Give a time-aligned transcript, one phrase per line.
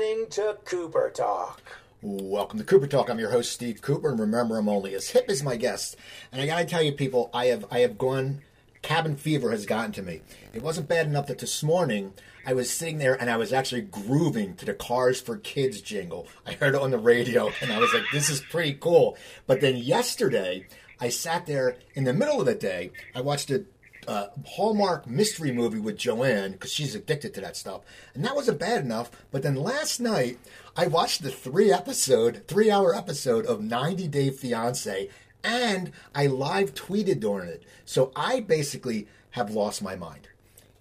[0.00, 1.60] Listening to Cooper Talk.
[2.00, 3.10] Welcome to Cooper Talk.
[3.10, 5.94] I'm your host Steve Cooper, and remember, I'm only as hip as my guest.
[6.32, 8.40] And I gotta tell you, people, I have I have gone.
[8.80, 10.22] Cabin fever has gotten to me.
[10.54, 12.14] It wasn't bad enough that this morning
[12.46, 16.26] I was sitting there and I was actually grooving to the Cars for Kids jingle.
[16.46, 19.60] I heard it on the radio, and I was like, "This is pretty cool." But
[19.60, 20.66] then yesterday,
[20.98, 22.92] I sat there in the middle of the day.
[23.14, 23.66] I watched a
[24.08, 27.82] uh, Hallmark mystery movie with Joanne because she's addicted to that stuff,
[28.14, 29.10] and that wasn't bad enough.
[29.30, 30.38] But then last night,
[30.76, 35.08] I watched the three episode, three hour episode of 90 Day Fiance,
[35.44, 37.62] and I live tweeted during it.
[37.84, 40.28] So I basically have lost my mind.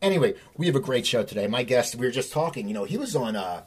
[0.02, 1.48] Anyway, we have a great show today.
[1.48, 2.68] My guest, we were just talking.
[2.68, 3.36] You know, he was on.
[3.36, 3.64] Uh,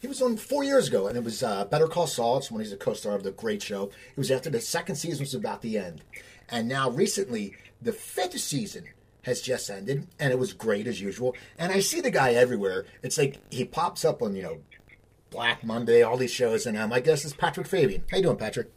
[0.00, 2.38] he was on four years ago, and it was uh, Better Call Saul.
[2.38, 3.90] It's when he's a co-star of the great show.
[4.10, 6.00] It was after the second season was about the end,
[6.48, 8.84] and now recently the fifth season
[9.22, 11.34] has just ended, and it was great as usual.
[11.58, 12.86] And I see the guy everywhere.
[13.02, 14.58] It's like he pops up on you know
[15.30, 18.04] Black Monday, all these shows, and um, my guest is Patrick Fabian.
[18.10, 18.70] How you doing, Patrick?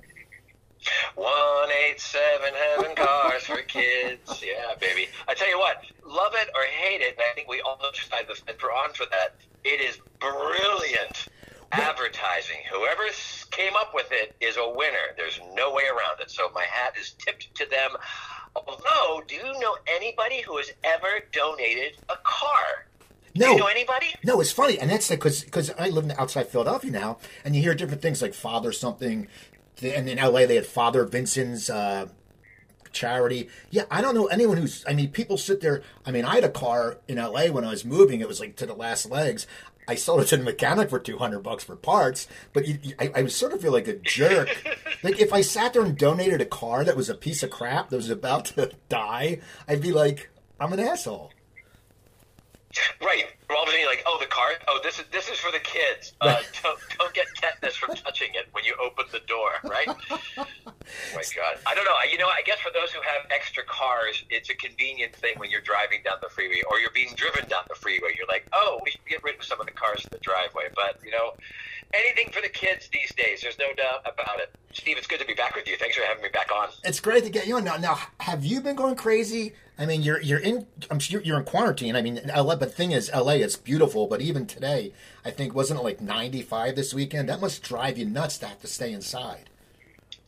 [1.16, 4.44] One eight seven heaven cars for kids.
[4.46, 5.08] Yeah, baby.
[5.28, 8.26] I tell you what, love it or hate it, and I think we all decide
[8.28, 9.36] the fence we're on for that.
[9.64, 11.30] It is brilliant
[11.72, 12.58] advertising.
[12.72, 13.04] Whoever
[13.52, 15.14] came up with it is a winner.
[15.18, 16.30] There's no way around it.
[16.30, 17.92] So my hat is tipped to them.
[18.56, 22.88] Although, do you know anybody who has ever donated a car?
[23.36, 23.48] No.
[23.48, 24.08] Do you know anybody?
[24.24, 27.56] No, it's funny, and that's because because I live in the outside Philadelphia now, and
[27.56, 29.28] you hear different things like Father something,
[29.82, 32.08] and in LA they had Father Vincent's uh,
[32.92, 33.50] charity.
[33.72, 34.86] Yeah, I don't know anyone who's.
[34.88, 35.82] I mean, people sit there.
[36.06, 38.22] I mean, I had a car in LA when I was moving.
[38.22, 39.48] It was like to the last legs.
[39.88, 43.12] I sold it to the mechanic for two hundred bucks for parts, but you, I,
[43.16, 44.50] I sort of feel like a jerk.
[45.04, 47.90] like if I sat there and donated a car that was a piece of crap
[47.90, 50.30] that was about to die, I'd be like,
[50.60, 51.32] I'm an asshole.
[53.02, 53.26] Right.
[53.56, 54.58] All of a sudden, like, oh, the card.
[54.68, 56.14] Oh, this is this is for the kids.
[56.22, 59.52] Uh, don't don't get tetanus from touching it when you open the door.
[59.64, 59.88] Right.
[59.88, 60.18] oh
[61.16, 61.58] my God.
[61.66, 61.96] I don't know.
[62.12, 65.50] You know, I guess for those who have extra cars, it's a convenient thing when
[65.50, 68.16] you're driving down the freeway or you're being driven down the freeway.
[68.18, 70.70] You're like, oh, we should get rid of some of the cars in the driveway.
[70.76, 71.34] But you know,
[71.94, 73.42] anything for the kids these days.
[73.42, 74.54] There's no doubt about it.
[74.74, 75.78] Steve, it's good to be back with you.
[75.78, 76.70] Thanks for having me back on.
[76.84, 77.64] It's great to get you on.
[77.64, 79.54] Now, now have you been going crazy?
[79.78, 80.68] I mean, you're you're in.
[80.92, 81.96] I'm sure you're in quarantine.
[81.96, 82.56] I mean, LA.
[82.56, 83.34] But the thing is, LA.
[83.44, 84.08] It's beautiful.
[84.08, 84.94] But even today,
[85.24, 87.30] I think wasn't it like 95 this weekend?
[87.30, 89.50] That must drive you nuts to have to stay inside.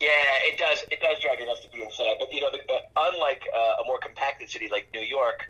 [0.00, 0.08] Yeah,
[0.44, 0.84] it does.
[0.92, 2.16] It does drive you nuts to be inside.
[2.20, 5.48] But you know, the, uh, unlike uh, a more compacted city like New York,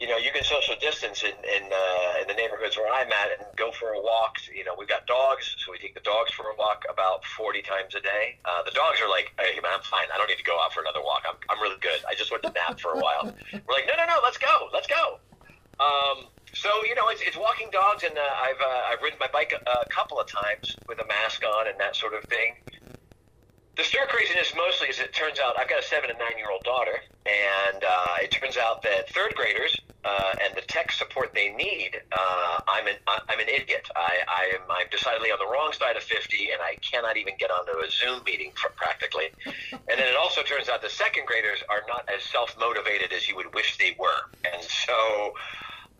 [0.00, 3.38] you know, you can social distance in in, uh, in the neighborhoods where I'm at
[3.38, 4.34] and go for a walk.
[4.52, 7.62] You know, we've got dogs, so we take the dogs for a walk about 40
[7.62, 8.36] times a day.
[8.44, 10.10] Uh, the dogs are like, hey, man, I'm fine.
[10.12, 11.22] I don't need to go out for another walk.
[11.28, 12.02] I'm, I'm really good.
[12.10, 13.30] I just went to nap for a while.
[13.52, 14.68] We're like, no, no, no, let's go.
[14.74, 15.20] Let's go.
[15.80, 19.28] Um, so you know, it's, it's walking dogs, and uh, I've uh, I've ridden my
[19.32, 22.54] bike a, a couple of times with a mask on and that sort of thing.
[23.76, 26.50] The stir craziness mostly is it turns out I've got a seven and nine year
[26.50, 31.34] old daughter, and uh, it turns out that third graders uh, and the tech support
[31.34, 32.00] they need,
[32.74, 33.86] I'm an I'm an idiot.
[33.94, 37.34] I, I am I'm decidedly on the wrong side of fifty, and I cannot even
[37.38, 39.30] get onto a Zoom meeting for practically.
[39.46, 43.28] and then it also turns out the second graders are not as self motivated as
[43.28, 45.32] you would wish they were, and so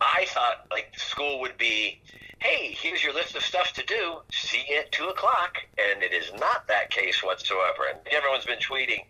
[0.00, 2.00] I thought like school would be
[2.40, 4.20] hey, here's your list of stuff to do.
[4.30, 7.88] See you at two o'clock, and it is not that case whatsoever.
[7.88, 9.00] And everyone's been tweeting,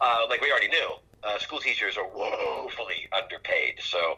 [0.00, 0.88] uh, like we already knew,
[1.22, 3.74] uh, school teachers are woefully underpaid.
[3.80, 4.16] So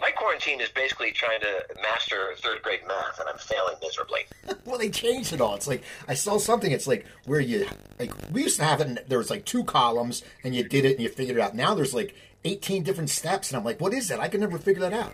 [0.00, 4.20] my quarantine is basically trying to master third grade math, and I'm failing miserably.
[4.64, 5.54] well, they changed it all.
[5.54, 6.70] It's like I saw something.
[6.70, 7.66] It's like where you
[7.98, 8.86] like we used to have it.
[8.88, 11.54] In, there was like two columns, and you did it and you figured it out.
[11.54, 14.20] Now there's like 18 different steps, and I'm like, what is that?
[14.20, 15.12] I can never figure that out.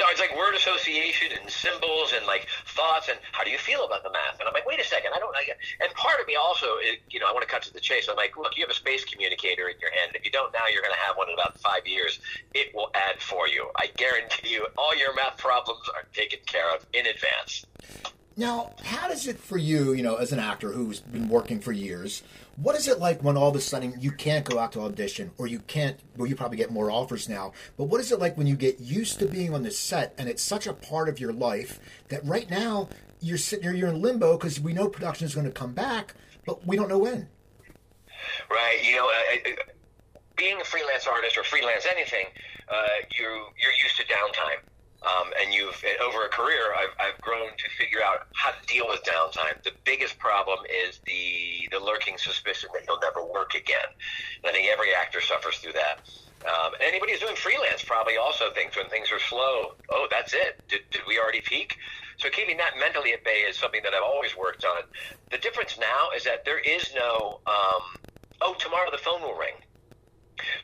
[0.00, 3.84] No, it's like word association and symbols and like thoughts and how do you feel
[3.84, 4.40] about the math?
[4.40, 5.36] And I'm like, wait a second, I don't.
[5.36, 5.44] I,
[5.84, 8.08] and part of me also, it, you know, I want to cut to the chase.
[8.08, 10.12] I'm like, look, you have a space communicator in your hand.
[10.14, 12.18] If you don't now, you're going to have one in about five years.
[12.54, 13.68] It will add for you.
[13.76, 17.66] I guarantee you, all your math problems are taken care of in advance.
[18.38, 21.72] Now, how does it for you, you know, as an actor who's been working for
[21.72, 22.22] years,
[22.62, 25.30] what is it like when all of a sudden you can't go out to audition
[25.38, 28.36] or you can't, well, you probably get more offers now, but what is it like
[28.36, 31.18] when you get used to being on the set and it's such a part of
[31.18, 32.88] your life that right now
[33.20, 36.14] you're sitting there, you're in limbo because we know production is going to come back,
[36.44, 37.28] but we don't know when?
[38.50, 38.80] Right.
[38.84, 39.50] You know, uh,
[40.36, 42.26] being a freelance artist or freelance anything,
[42.68, 42.86] uh,
[43.18, 43.24] you
[43.62, 44.60] you're used to downtime.
[45.00, 48.84] Um, and you've over a career, I've, I've grown to figure out how to deal
[48.86, 49.56] with downtime.
[49.64, 53.88] The biggest problem is the the lurking suspicion that you'll never work again.
[54.44, 56.04] And I think every actor suffers through that.
[56.44, 60.60] Um, anybody who's doing freelance probably also thinks when things are slow, oh, that's it.
[60.68, 61.76] Did, did we already peak?
[62.16, 64.84] So keeping that mentally at bay is something that I've always worked on.
[65.30, 67.84] The difference now is that there is no, um,
[68.40, 69.56] oh, tomorrow the phone will ring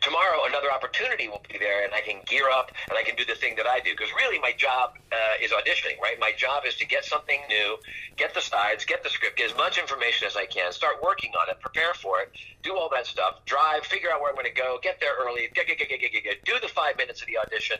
[0.00, 3.24] tomorrow another opportunity will be there and I can gear up and I can do
[3.24, 3.92] the thing that I do.
[3.92, 6.18] Because really my job uh, is auditioning, right?
[6.18, 7.76] My job is to get something new,
[8.16, 11.32] get the sides, get the script, get as much information as I can, start working
[11.42, 12.32] on it, prepare for it,
[12.62, 15.48] do all that stuff, drive, figure out where I'm going to go, get there early,
[15.54, 17.78] get, get, get, get, get, get, do the five minutes of the audition,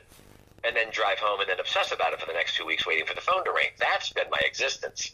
[0.64, 3.06] and then drive home and then obsess about it for the next two weeks waiting
[3.06, 3.70] for the phone to ring.
[3.78, 5.12] That's been my existence.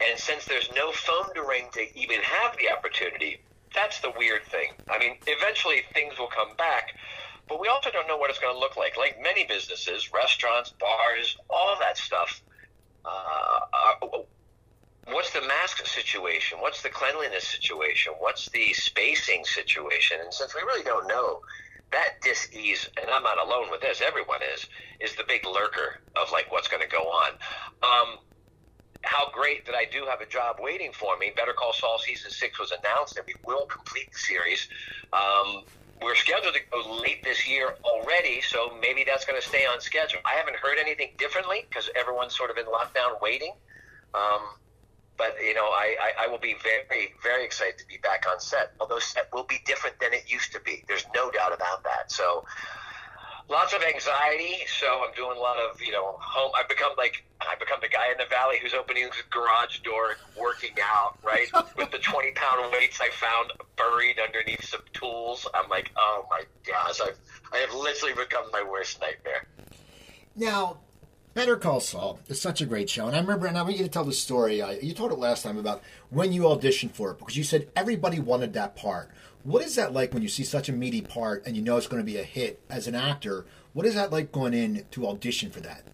[0.00, 3.40] And since there's no phone to ring to even have the opportunity,
[3.74, 4.72] that's the weird thing.
[4.88, 6.94] I mean, eventually things will come back,
[7.48, 8.96] but we also don't know what it's going to look like.
[8.96, 12.42] Like many businesses, restaurants, bars, all that stuff.
[13.04, 14.06] Uh,
[15.08, 16.58] what's the mask situation?
[16.60, 18.14] What's the cleanliness situation?
[18.18, 20.18] What's the spacing situation?
[20.22, 21.40] And since we really don't know,
[21.92, 24.66] that dis-ease, and I'm not alone with this, everyone is,
[25.00, 27.32] is the big lurker of like what's going to go on.
[27.82, 28.18] Um,
[29.04, 31.32] how great that I do have a job waiting for me.
[31.36, 34.68] Better Call Saul season six was announced, and we will complete the series.
[35.12, 35.64] Um,
[36.02, 39.80] we're scheduled to go late this year already, so maybe that's going to stay on
[39.80, 40.20] schedule.
[40.24, 43.52] I haven't heard anything differently because everyone's sort of in lockdown waiting.
[44.14, 44.42] Um,
[45.16, 48.40] but you know, I, I, I will be very, very excited to be back on
[48.40, 48.72] set.
[48.80, 50.84] Although set will be different than it used to be.
[50.88, 52.10] There's no doubt about that.
[52.10, 52.44] So
[53.48, 54.64] lots of anxiety.
[54.80, 56.52] So I'm doing a lot of you know home.
[56.58, 60.16] I've become like I become the guy in the valley who's opening his garage door,
[60.38, 65.46] working out right with the 20 pound weights I found buried underneath some tools.
[65.54, 67.18] I'm like, oh my gosh, I've
[67.52, 69.46] I have literally become my worst nightmare.
[70.36, 70.78] Now,
[71.34, 73.82] Better Call Saul is such a great show, and I remember, and I want you
[73.84, 74.62] to tell the story.
[74.62, 77.68] Uh, you told it last time about when you auditioned for it because you said
[77.74, 79.10] everybody wanted that part.
[79.44, 81.86] What is that like when you see such a meaty part and you know it's
[81.86, 83.44] going to be a hit as an actor?
[83.74, 85.84] What is that like going in to audition for that?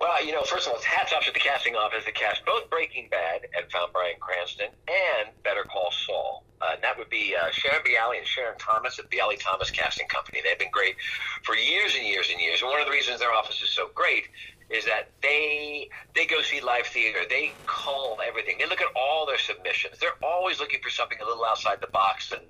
[0.00, 2.44] Well, you know, first of all, it's hats off to the casting office that cast
[2.44, 6.42] both Breaking Bad and found Bryan Cranston and Better Call Saul.
[6.60, 10.08] Uh, and that would be uh, Sharon Bialy and Sharon Thomas at Bialy Thomas Casting
[10.08, 10.40] Company.
[10.42, 10.96] They've been great
[11.44, 12.60] for years and years and years.
[12.60, 14.24] And one of the reasons their office is so great
[14.72, 17.20] is that they they go see live theater.
[17.28, 18.56] They call everything.
[18.58, 19.98] They look at all their submissions.
[20.00, 22.42] They're always looking for something a little outside the box, and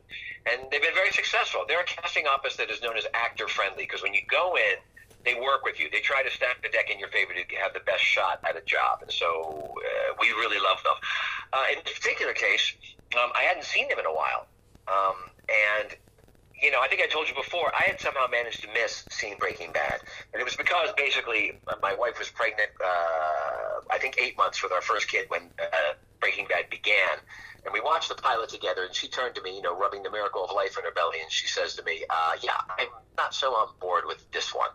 [0.47, 1.65] and they've been very successful.
[1.67, 4.79] They're a casting office that is known as actor friendly because when you go in,
[5.25, 5.91] they work with you.
[5.91, 8.57] They try to stack the deck in your favor to have the best shot at
[8.57, 10.95] a job, and so uh, we really love them.
[11.53, 12.73] Uh, in this particular case,
[13.19, 14.47] um, I hadn't seen them in a while,
[14.87, 15.17] um,
[15.51, 15.97] and
[16.63, 19.37] you know, I think I told you before, I had somehow managed to miss seeing
[19.39, 20.01] Breaking Bad.
[20.33, 24.71] And it was because basically my wife was pregnant, uh, I think eight months with
[24.73, 27.19] our first kid when uh, Breaking Bad began.
[27.65, 30.11] And we watched the pilot together, and she turned to me, you know, rubbing the
[30.11, 33.35] miracle of life in her belly, and she says to me, uh, Yeah, I'm not
[33.35, 34.71] so on board with this one.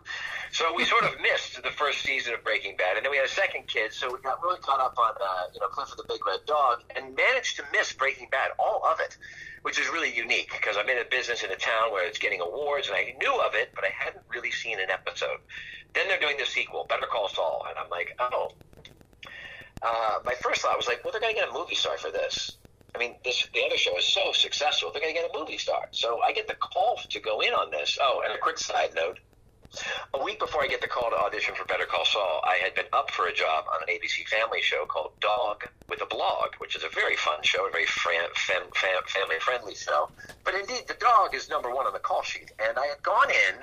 [0.52, 3.26] So we sort of missed the first season of Breaking Bad, and then we had
[3.26, 6.04] a second kid, so we got really caught up on, uh, you know, Clifford the
[6.08, 9.18] Big Red Dog, and managed to miss Breaking Bad, all of it
[9.62, 12.40] which is really unique because I'm in a business in a town where it's getting
[12.40, 15.38] awards, and I knew of it, but I hadn't really seen an episode.
[15.94, 18.52] Then they're doing the sequel, Better Call Saul, and I'm like, oh.
[19.82, 22.10] Uh, my first thought was like, well, they're going to get a movie star for
[22.10, 22.56] this.
[22.94, 25.58] I mean, this the other show is so successful, they're going to get a movie
[25.58, 25.86] star.
[25.92, 27.98] So I get the call to go in on this.
[28.00, 29.18] Oh, and a quick side note:
[30.14, 32.74] a week before I get the call to audition for Better Call Saul, I had
[32.74, 36.54] been up for a job on an ABC Family show called Dog with a Blog,
[36.58, 40.08] which is a very fun show, a very fam- fam- fam- family friendly show.
[40.44, 42.50] But indeed, the dog is number one on the call sheet.
[42.58, 43.60] And I had gone in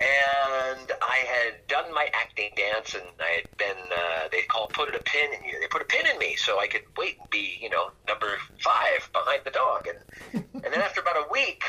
[0.00, 4.88] and I had done my acting dance, and I had been, uh, they called put
[4.88, 5.58] it a pin in you.
[5.60, 8.26] They put a pin in me so I could wait and be, you know, number
[8.60, 9.86] five behind the dog.
[9.88, 11.62] And, and then after about a week,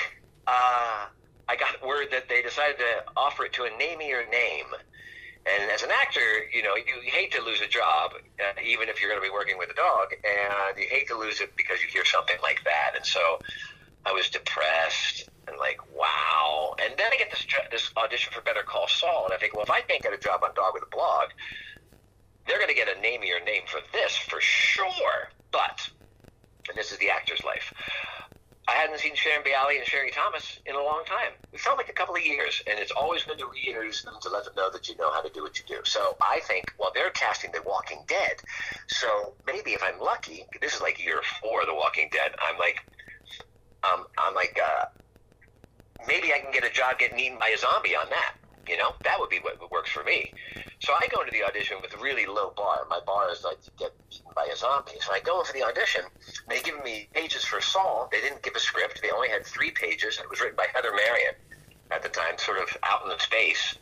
[0.46, 1.08] uh,
[1.48, 4.68] I got word that they decided to offer it to a name your name.
[5.48, 8.90] And as an actor, you know, you, you hate to lose a job, uh, even
[8.90, 11.56] if you're going to be working with a dog, and you hate to lose it
[11.56, 12.92] because you hear something like that.
[12.98, 13.40] And so
[14.06, 16.75] I was depressed and like, wow.
[16.84, 19.63] And then I get this this audition for Better Call Saul, and I think, well,
[19.63, 21.30] if I can't get a job on Dog with a Blog,
[22.48, 25.32] they're going to get a name your name for this for sure.
[25.51, 25.89] But,
[26.70, 27.74] and this is the actor's life.
[28.68, 31.32] I hadn't seen Sharon Bialy and Sherry Thomas in a long time.
[31.54, 34.30] It felt like a couple of years, and it's always been to reintroduce them to
[34.30, 35.80] let them know that you know how to do what you do.
[35.86, 38.36] So I think, well, they're casting The Walking Dead,
[38.88, 42.32] so maybe if I'm lucky, this is like year four of The Walking Dead.
[42.42, 42.75] I'm like,
[43.88, 44.86] um, I'm like, uh,
[46.08, 48.36] maybe I can get a job getting eaten by a zombie on that.
[48.68, 50.34] You know, that would be what works for me.
[50.80, 52.86] So I go into the audition with a really low bar.
[52.89, 55.00] My bar is like to get eaten by a zombie.
[55.00, 56.01] So I go in for the audition.
[56.50, 58.10] They give me pages for Saul.
[58.12, 59.01] They didn't give a script.
[59.01, 60.20] They only had three pages.
[60.22, 61.36] It was written by Heather Marion
[61.92, 63.75] at the time, sort of out in the space.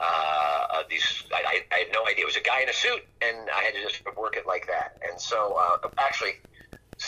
[0.00, 1.24] uh, these.
[1.32, 2.24] I, I, I had no idea.
[2.24, 4.66] It was a guy in a suit, and I had to just work it like
[4.66, 4.96] that.
[5.08, 6.40] And so, uh, actually,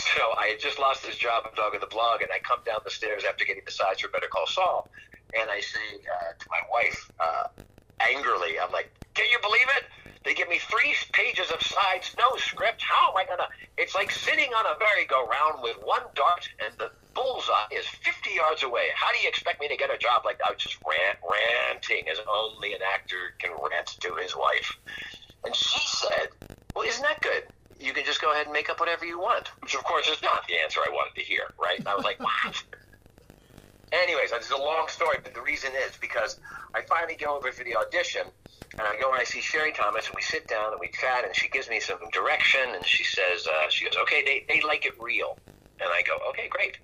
[0.03, 2.59] so I had just lost this job of Dog of the Blog, and I come
[2.65, 4.89] down the stairs after getting the sides for Better Call Saul,
[5.31, 7.45] and I say uh, to my wife uh,
[8.03, 9.83] angrily, I'm like, "Can you believe it?
[10.23, 12.81] They give me three pages of sides, no script.
[12.81, 13.47] How am I gonna?
[13.77, 18.63] It's like sitting on a merry-go-round with one dart, and the bullseye is 50 yards
[18.63, 18.87] away.
[18.95, 20.47] How do you expect me to get a job like that?
[20.47, 24.69] I was just rant, ranting as only an actor can rant to his wife.
[25.43, 26.29] And she said,
[26.75, 27.43] "Well, isn't that good?"
[27.79, 29.49] You can just go ahead and make up whatever you want.
[29.61, 31.79] Which, of course, is not the answer I wanted to hear, right?
[31.85, 32.55] I was like, what?
[33.93, 36.37] Anyways, this is a long story, but the reason is because
[36.75, 38.23] I finally go over for the audition,
[38.79, 41.25] and I go and I see Sherry Thomas, and we sit down and we chat,
[41.25, 44.65] and she gives me some direction, and she says, uh, she goes, okay, they, they
[44.65, 45.37] like it real.
[45.79, 46.77] And I go, okay, great.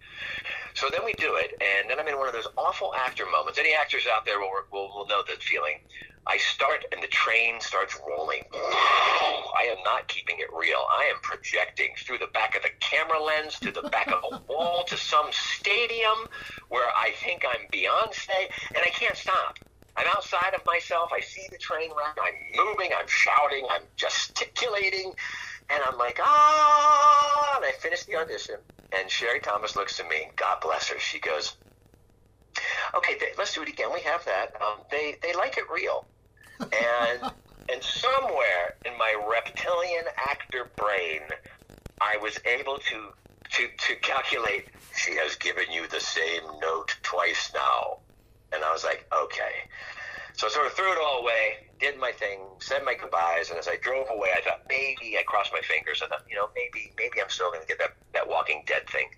[0.75, 3.57] So then we do it, and then I'm in one of those awful actor moments.
[3.57, 5.81] Any actors out there will, will, will know that feeling.
[6.27, 8.43] I start, and the train starts rolling.
[8.53, 10.79] I am not keeping it real.
[10.91, 14.41] I am projecting through the back of the camera lens to the back of a
[14.49, 16.27] wall to some stadium
[16.69, 18.39] where I think I'm Beyonce,
[18.75, 19.55] and I can't stop.
[19.97, 21.09] I'm outside of myself.
[21.13, 22.15] I see the train wreck.
[22.21, 22.91] I'm moving.
[22.97, 23.65] I'm shouting.
[23.69, 25.11] I'm gesticulating.
[25.69, 27.53] And I'm like, ah!
[27.57, 28.55] And I finish the audition.
[28.95, 30.27] And Sherry Thomas looks at me.
[30.37, 30.99] God bless her.
[30.99, 31.57] She goes,
[32.95, 33.89] okay, they, let's do it again.
[33.93, 34.53] We have that.
[34.61, 36.05] Um, they, they like it real.
[36.59, 37.31] And,
[37.71, 41.21] and somewhere in my reptilian actor brain,
[42.01, 43.09] I was able to,
[43.51, 47.99] to, to calculate, she has given you the same note twice now.
[48.51, 49.69] And I was like, okay.
[50.39, 53.59] So I sort of threw it all away, did my thing, said my goodbyes, and
[53.59, 56.01] as I drove away, I thought maybe I crossed my fingers.
[56.01, 58.87] I thought, you know, maybe maybe I'm still going to get that that Walking Dead
[58.87, 59.09] thing.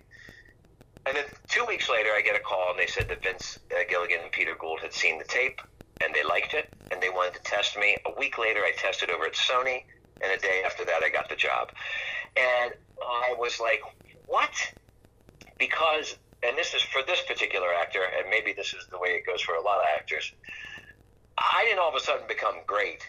[1.06, 3.84] And then two weeks later, I get a call, and they said that Vince uh,
[3.88, 5.60] Gilligan and Peter Gould had seen the tape,
[6.00, 7.96] and they liked it, and they wanted to test me.
[8.06, 9.84] A week later, I tested over at Sony,
[10.20, 11.68] and a day after that, I got the job.
[12.36, 12.72] And
[13.04, 13.82] I was like,
[14.26, 14.50] what?
[15.58, 19.26] Because, and this is for this particular actor, and maybe this is the way it
[19.26, 20.32] goes for a lot of actors
[21.38, 23.08] I didn't all of a sudden become great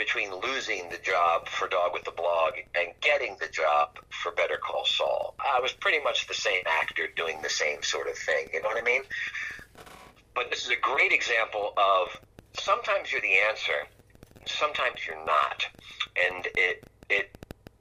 [0.00, 4.56] between losing the job for Dog with the Blog and getting the job for Better
[4.56, 5.34] Call Saul.
[5.38, 8.48] I was pretty much the same actor doing the same sort of thing.
[8.50, 9.02] You know what I mean?
[10.34, 12.08] But this is a great example of
[12.54, 13.84] sometimes you're the answer,
[14.46, 15.68] sometimes you're not,
[16.16, 17.30] and it it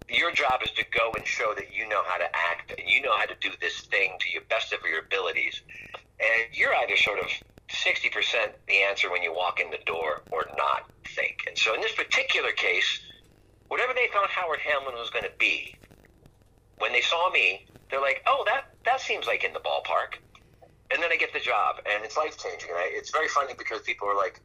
[0.10, 3.02] your job is to go and show that you know how to act and you
[3.02, 5.62] know how to do this thing to your best of your abilities.
[6.20, 7.28] And you're either sort of
[7.70, 8.12] 60%
[8.68, 11.44] the answer when you walk in the door or not think.
[11.48, 13.02] And so in this particular case,
[13.68, 15.76] whatever they thought Howard Hamlin was going to be,
[16.80, 20.18] when they saw me, they're like, oh, that, that seems like in the ballpark.
[20.92, 22.70] And then I get the job, and it's life changing.
[22.70, 24.42] And I, it's very funny because people are like,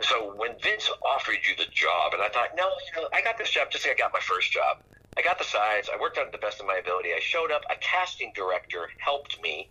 [0.00, 3.36] so when Vince offered you the job, and I thought, no, you know, I got
[3.36, 4.78] this job just like I got my first job.
[5.16, 5.90] I got the sides.
[5.92, 7.10] I worked on it the best of my ability.
[7.12, 7.62] I showed up.
[7.70, 9.68] A casting director helped me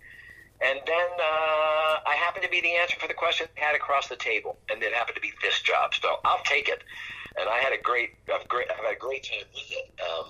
[0.61, 4.07] and then uh, I happened to be the answer for the question they had across
[4.07, 5.93] the table, and it happened to be this job.
[5.99, 6.83] So I'll take it.
[7.39, 9.91] And I had a great, I've great, I've had a great time with it.
[10.01, 10.25] Um,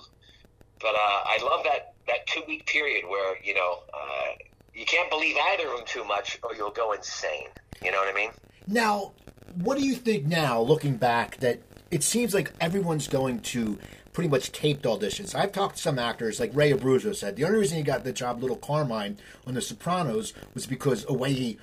[0.80, 4.32] but uh, I love that that two week period where you know uh,
[4.74, 7.48] you can't believe either of them too much, or you'll go insane.
[7.84, 8.30] You know what I mean?
[8.66, 9.12] Now,
[9.56, 11.60] what do you think now, looking back, that
[11.90, 13.78] it seems like everyone's going to
[14.12, 15.34] pretty much taped auditions.
[15.34, 18.12] I've talked to some actors, like Ray Abruzzo said, the only reason he got the
[18.12, 21.58] job Little Carmine on The Sopranos was because the way he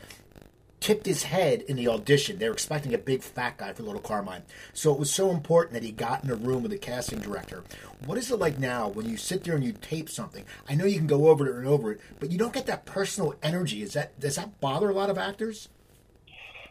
[0.80, 2.38] tipped his head in the audition.
[2.38, 4.44] They were expecting a big fat guy for Little Carmine.
[4.74, 7.64] So it was so important that he got in a room with a casting director.
[8.06, 10.46] What is it like now when you sit there and you tape something?
[10.68, 12.86] I know you can go over it and over it, but you don't get that
[12.86, 13.84] personal energy.
[13.84, 15.68] Is that does that bother a lot of actors?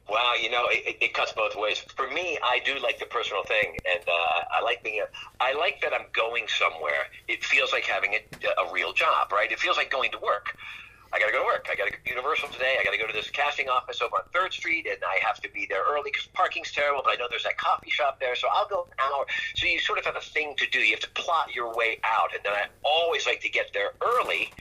[0.09, 1.79] Well, you know, it, it, cuts both ways.
[1.95, 5.03] For me, I do like the personal thing, and uh, I like being.
[5.03, 7.13] A, I like that I'm going somewhere.
[7.29, 9.53] It feels like having a, a real job, right?
[9.53, 10.57] It feels like going to work.
[11.13, 11.69] I got to go to work.
[11.71, 12.77] I got to go to Universal today.
[12.81, 15.41] I got to go to this casting office over on Third Street, and I have
[15.43, 17.03] to be there early because parking's terrible.
[17.05, 19.27] But I know there's that coffee shop there, so I'll go an hour.
[19.57, 20.81] So you sort of have a thing to do.
[20.81, 23.93] You have to plot your way out, and then I always like to get there
[24.01, 24.53] early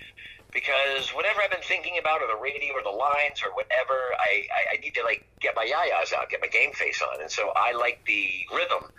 [0.53, 4.47] because whatever I've been thinking about, or the radio, or the lines, or whatever, I,
[4.49, 7.29] I, I need to like get my yayas out, get my game face on, and
[7.29, 8.89] so I like the rhythm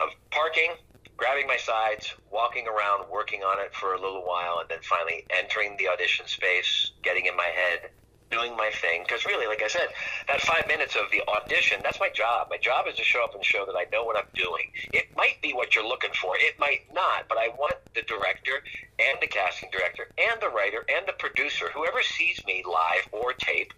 [0.00, 0.72] of parking,
[1.16, 5.24] grabbing my sides, walking around, working on it for a little while, and then finally
[5.30, 7.90] entering the audition space, getting in my head,
[8.34, 9.04] doing my thing.
[9.06, 9.88] Because really, like I said,
[10.26, 12.48] that five minutes of the audition, that's my job.
[12.50, 14.66] My job is to show up and show that I know what I'm doing.
[14.92, 18.56] It might be what you're looking for, it might not, but I want the director
[18.98, 23.32] and the casting director and the writer and the producer, whoever sees me live or
[23.34, 23.72] tape,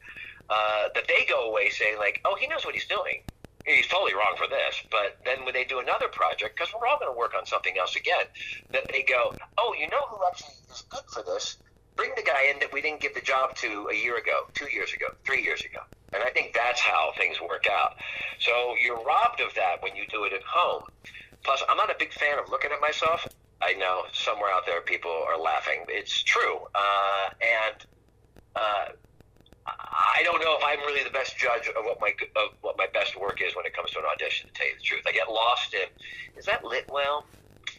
[0.48, 3.22] uh, that they go away saying, like, oh, he knows what he's doing.
[3.66, 4.82] he's totally wrong for this.
[4.90, 7.74] But then when they do another project, because we're all going to work on something
[7.78, 8.26] else again,
[8.72, 11.58] that they go, oh, you know who actually is good for this?
[11.96, 14.68] Bring the guy in that we didn't give the job to a year ago, two
[14.70, 15.80] years ago, three years ago.
[16.12, 17.92] And I think that's how things work out.
[18.38, 20.84] So you're robbed of that when you do it at home.
[21.44, 23.26] Plus, I'm not a big fan of looking at myself.
[23.62, 25.84] I know somewhere out there people are laughing.
[25.88, 26.58] It's true.
[26.74, 27.76] Uh, and
[28.54, 28.86] uh,
[29.66, 32.86] I don't know if I'm really the best judge of what my of what my
[32.92, 34.46] best work is when it comes to an audition.
[34.46, 35.88] To tell you the truth, I get lost in
[36.36, 37.24] is that lit well?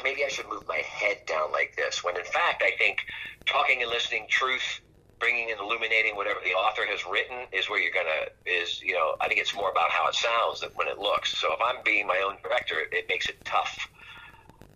[0.03, 2.03] Maybe I should move my head down like this.
[2.03, 2.99] When in fact, I think
[3.45, 4.81] talking and listening truth,
[5.19, 9.15] bringing and illuminating whatever the author has written is where you're gonna is you know
[9.19, 11.35] I think it's more about how it sounds than when it looks.
[11.37, 13.75] So if I'm being my own director, it makes it tough.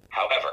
[0.09, 0.49] However,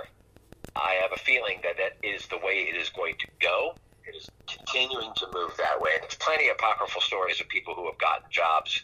[0.76, 3.75] I have a feeling that that is the way it is going to go
[4.08, 5.90] it is continuing to move that way.
[6.00, 8.82] There's plenty of apocryphal stories of people who have gotten jobs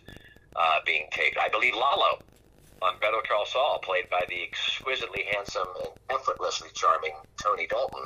[0.54, 1.40] uh, being taken.
[1.42, 2.20] I believe Lalo
[2.82, 7.12] on Better Call Saul, played by the exquisitely handsome and effortlessly charming
[7.42, 8.04] Tony Dalton.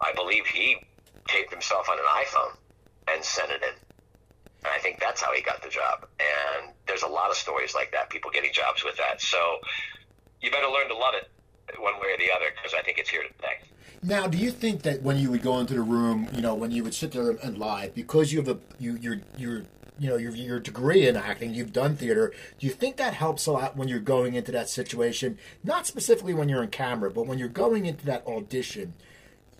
[0.00, 0.76] I believe he
[1.28, 2.56] taped himself on an iPhone
[3.08, 3.74] and sent it in.
[4.64, 6.06] And I think that's how he got the job.
[6.20, 9.20] And there's a lot of stories like that, people getting jobs with that.
[9.20, 9.58] So
[10.40, 11.28] you better learn to love it
[11.78, 13.68] one way or the other because I think it's here to stay.
[14.02, 16.72] Now, do you think that when you would go into the room, you know, when
[16.72, 19.62] you would sit there and live, because you have a you your your
[20.02, 22.34] you know your your degree in acting, you've done theater.
[22.58, 25.38] Do you think that helps a lot when you're going into that situation?
[25.62, 28.94] Not specifically when you're in camera, but when you're going into that audition,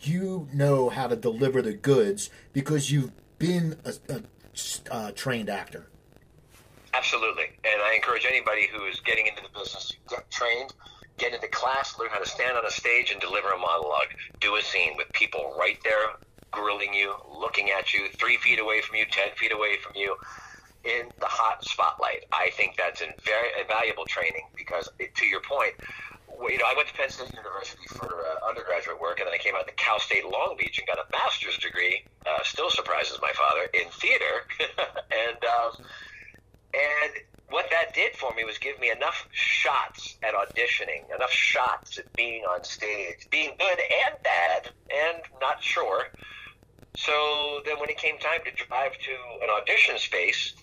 [0.01, 4.23] you know how to deliver the goods because you've been a, a,
[4.91, 5.87] a trained actor.
[6.93, 10.75] Absolutely, and I encourage anybody who is getting into the business to get trained
[11.19, 14.09] get into class, learn how to stand on a stage and deliver a monologue,
[14.41, 16.17] do a scene with people right there
[16.53, 20.17] grilling you, looking at you, three feet away from you, ten feet away from you,
[20.85, 22.25] in the hot spotlight.
[22.33, 25.75] I think that's very invaluable training because, to your point,
[26.41, 29.39] you know, I went to Penn State University for uh, undergraduate work, and then I
[29.39, 32.03] came out to Cal State Long Beach and got a master's degree.
[32.27, 34.47] Uh, still surprises my father in theater,
[35.27, 35.73] and um,
[36.75, 37.13] and
[37.51, 42.11] what that did for me was give me enough shots at auditioning, enough shots at
[42.15, 46.05] being on stage, being good and bad, and not sure.
[46.95, 50.55] So then, when it came time to drive to an audition space,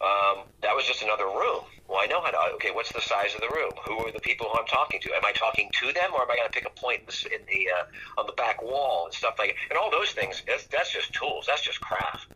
[0.00, 1.64] um, that was just another room.
[1.88, 2.54] Well, I know how to.
[2.56, 3.72] Okay, what's the size of the room?
[3.86, 5.08] Who are the people who I'm talking to?
[5.14, 7.34] Am I talking to them, or am I going to pick a point in the,
[7.34, 9.56] in the uh, on the back wall and stuff like?
[9.56, 9.74] That?
[9.74, 10.42] And all those things.
[10.46, 11.46] That's, that's just tools.
[11.48, 12.28] That's just craft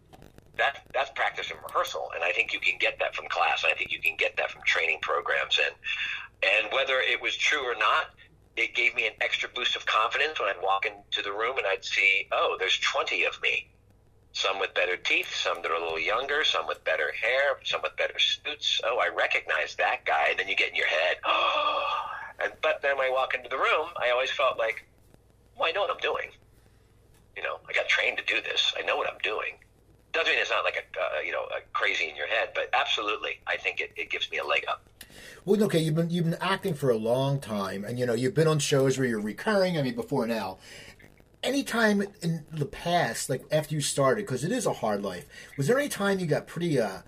[0.56, 3.64] that that's practice and rehearsal, and I think you can get that from class.
[3.64, 5.74] I think you can get that from training programs, and
[6.42, 8.12] and whether it was true or not,
[8.56, 11.66] it gave me an extra boost of confidence when I'd walk into the room and
[11.66, 13.68] I'd see, oh, there's 20 of me.
[14.32, 17.82] Some with better teeth, some that are a little younger, some with better hair, some
[17.82, 18.80] with better suits.
[18.84, 20.28] Oh, I recognize that guy.
[20.30, 21.98] And then you get in your head, oh.
[22.42, 24.84] And, but then when I walk into the room, I always felt like,
[25.56, 26.30] well, I know what I'm doing.
[27.36, 28.74] You know, I got trained to do this.
[28.76, 29.58] I know what I'm doing
[30.12, 32.68] doesn't mean it's not like a uh, you know a crazy in your head, but
[32.72, 34.88] absolutely, I think it, it gives me a leg up.
[35.44, 38.34] Well, okay, you've been you've been acting for a long time, and you know you've
[38.34, 39.78] been on shows where you're recurring.
[39.78, 40.58] I mean, before now,
[41.42, 45.66] anytime in the past, like after you started, because it is a hard life, was
[45.66, 46.98] there any time you got pretty uh,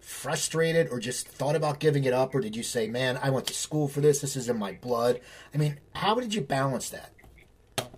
[0.00, 3.46] frustrated or just thought about giving it up, or did you say, "Man, I went
[3.46, 4.20] to school for this.
[4.20, 5.20] This is in my blood"?
[5.54, 7.12] I mean, how did you balance that?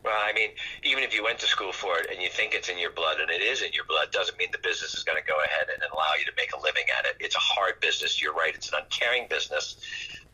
[0.02, 0.50] Well, I mean,
[0.82, 3.20] even if you went to school for it and you think it's in your blood
[3.20, 5.68] and it is in your blood, doesn't mean the business is going to go ahead
[5.68, 7.16] and allow you to make a living at it.
[7.20, 8.20] It's a hard business.
[8.20, 8.54] You're right.
[8.54, 9.76] It's an uncaring business.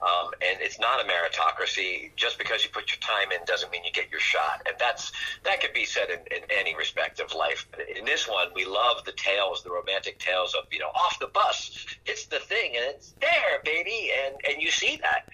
[0.00, 2.14] Um, and it's not a meritocracy.
[2.16, 4.62] Just because you put your time in doesn't mean you get your shot.
[4.66, 5.10] And that's
[5.44, 7.66] that could be said in, in any respect of life.
[7.96, 11.28] In this one, we love the tales, the romantic tales of you know off the
[11.28, 11.86] bus.
[12.04, 14.10] It's the thing, and it's there, baby.
[14.26, 15.24] And and you see that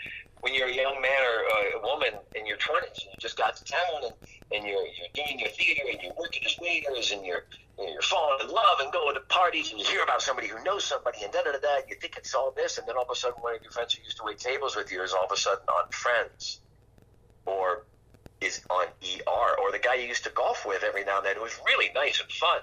[0.43, 3.55] when you're a young man or a woman in your 20s and you just got
[3.57, 4.15] to town and,
[4.51, 7.47] and you're, you're doing your theater and you're working as waiters and you're,
[7.79, 10.85] you're falling in love and going to parties and you hear about somebody who knows
[10.85, 13.11] somebody and da da da da, you think it's all this, and then all of
[13.11, 15.25] a sudden one of your friends who used to wait tables with you is all
[15.25, 16.61] of a sudden on Friends
[17.47, 17.87] or
[18.41, 21.37] is on ER or the guy you used to golf with every now and then
[21.37, 22.59] who was really nice and fun.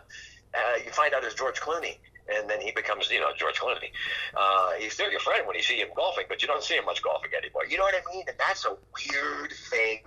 [0.54, 1.96] Uh, you find out is George Clooney
[2.36, 3.92] and then he becomes, you know, George Clooney.
[4.36, 6.86] Uh, he's still your friend when you see him golfing, but you don't see him
[6.86, 7.66] much golfing anymore.
[7.68, 8.24] You know what I mean?
[8.28, 10.00] And that's a weird thing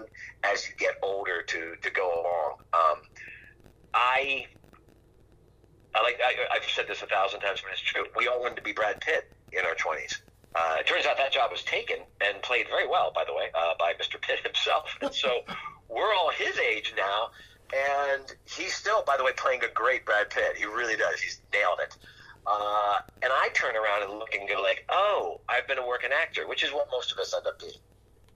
[0.44, 2.52] as you get older to to go along.
[2.72, 2.98] Um,
[3.94, 4.46] I,
[5.94, 8.04] I like I, I've said this a thousand times, but it's true.
[8.16, 10.22] We all wanted to be Brad Pitt in our twenties.
[10.54, 13.48] Uh, it turns out that job was taken and played very well, by the way,
[13.54, 14.20] uh, by Mr.
[14.20, 14.84] Pitt himself.
[15.00, 15.40] And so
[15.88, 17.30] we're all his age now
[17.72, 20.56] and he's still, by the way, playing a great Brad Pitt.
[20.56, 21.20] He really does.
[21.20, 21.96] He's nailed it.
[22.46, 26.10] Uh, and I turn around and look and go like, oh, I've been a working
[26.12, 27.72] actor, which is what most of us end up being.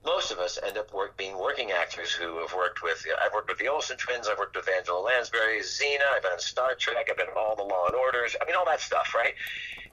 [0.05, 3.03] Most of us end up work, being working actors who have worked with.
[3.05, 4.29] You know, I've worked with the Olsen twins.
[4.29, 6.15] I've worked with Angela Lansbury, Xena.
[6.15, 7.07] I've been on Star Trek.
[7.09, 8.35] I've been in all the Law and Orders.
[8.41, 9.33] I mean, all that stuff, right?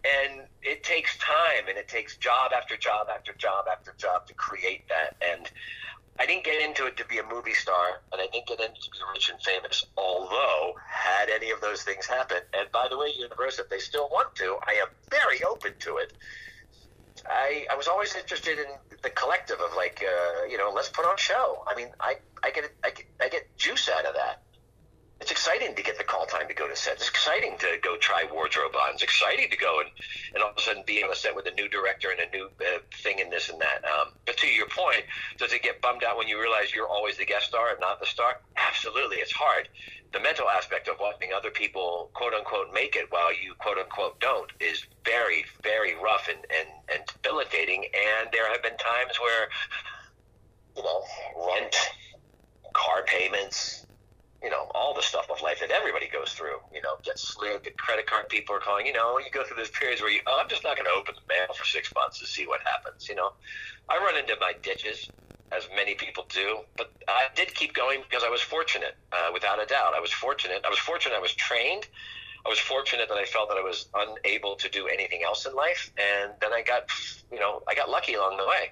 [0.04, 4.34] And it takes time, and it takes job after job after job after job to
[4.34, 5.16] create that.
[5.20, 5.50] And
[6.18, 8.72] I didn't get into it to be a movie star, and I didn't get into
[8.72, 9.84] it to be rich and famous.
[9.96, 14.08] Although, had any of those things happen, and by the way, Universal, if they still
[14.10, 16.12] want to, I am very open to it.
[17.28, 18.66] I, I was always interested in
[19.02, 21.64] the collective of like, uh, you know, let's put on a show.
[21.66, 24.42] I mean, I, I get I get I get juice out of that
[25.24, 26.96] it's exciting to get the call time to go to set.
[26.96, 28.92] It's exciting to go try wardrobe on.
[28.92, 29.88] It's exciting to go and,
[30.34, 32.36] and all of a sudden be on a set with a new director and a
[32.36, 33.82] new uh, thing and this and that.
[33.88, 35.04] Um, but to your point,
[35.38, 38.00] does it get bummed out when you realize you're always the guest star and not
[38.00, 38.38] the star?
[38.58, 39.70] Absolutely, it's hard.
[40.12, 44.20] The mental aspect of watching other people quote unquote make it while you quote unquote
[44.20, 47.82] don't is very, very rough and, and, and debilitating.
[47.82, 49.48] And there have been times where,
[50.76, 51.02] you know,
[51.48, 51.74] rent,
[52.74, 53.83] car payments,
[54.44, 57.64] you know, all the stuff of life that everybody goes through, you know, get slid,
[57.64, 60.20] get credit card people are calling, you know, you go through those periods where you,
[60.28, 62.60] oh, I'm just not going to open the mail for six months to see what
[62.60, 63.32] happens, you know.
[63.88, 65.10] I run into my ditches,
[65.50, 69.62] as many people do, but I did keep going because I was fortunate, uh, without
[69.62, 69.96] a doubt.
[69.96, 70.60] I was fortunate.
[70.66, 71.88] I was fortunate I was trained.
[72.44, 75.56] I was fortunate that I felt that I was unable to do anything else in
[75.56, 75.90] life.
[75.96, 76.84] And then I got,
[77.32, 78.68] you know, I got lucky along the way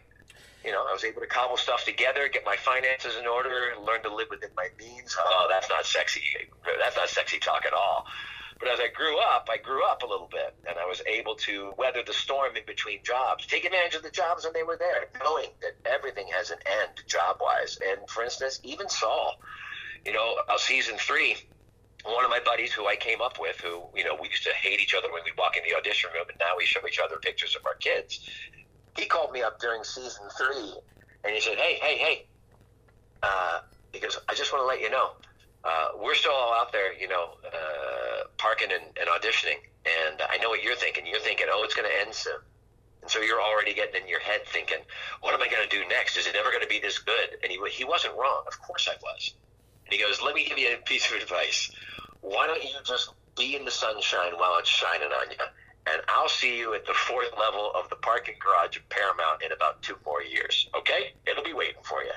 [0.64, 4.03] you know, I was able to cobble stuff together, get my finances in order, learn
[4.03, 5.16] to live within my means.
[5.18, 6.22] Oh, that's not sexy.
[6.81, 8.07] That's not sexy talk at all.
[8.61, 11.35] But as I grew up, I grew up a little bit, and I was able
[11.51, 14.77] to weather the storm in between jobs, take advantage of the jobs when they were
[14.79, 17.77] there, knowing that everything has an end job wise.
[17.83, 19.35] And for instance, even Saul,
[20.07, 21.35] you know, uh, season three,
[22.05, 24.55] one of my buddies who I came up with, who, you know, we used to
[24.55, 27.01] hate each other when we walk in the audition room, and now we show each
[27.03, 28.20] other pictures of our kids
[28.96, 30.72] he called me up during season three,
[31.24, 32.26] and he said, "Hey, hey, hey,"
[33.22, 33.61] uh,
[33.92, 35.11] he goes, "I just want to let you know,
[35.64, 40.38] uh, we're still all out there, you know, uh, parking and, and auditioning, and I
[40.38, 41.07] know what you're thinking.
[41.07, 42.38] You're thinking, oh, it's going to end soon."
[43.02, 44.78] And so you're already getting in your head thinking,
[45.22, 46.16] what am I going to do next?
[46.16, 47.31] Is it ever going to be this good?
[47.42, 48.44] And he, he wasn't wrong.
[48.46, 49.35] Of course I was.
[49.87, 51.72] And he goes, let me give you a piece of advice.
[52.20, 55.37] Why don't you just be in the sunshine while it's shining on you?
[55.87, 59.53] And I'll see you at the fourth level of the parking garage at Paramount in
[59.53, 60.68] about two more years.
[60.77, 61.12] Okay?
[61.27, 62.12] It'll be waiting for you.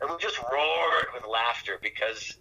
[0.00, 2.36] And we just roared with laughter because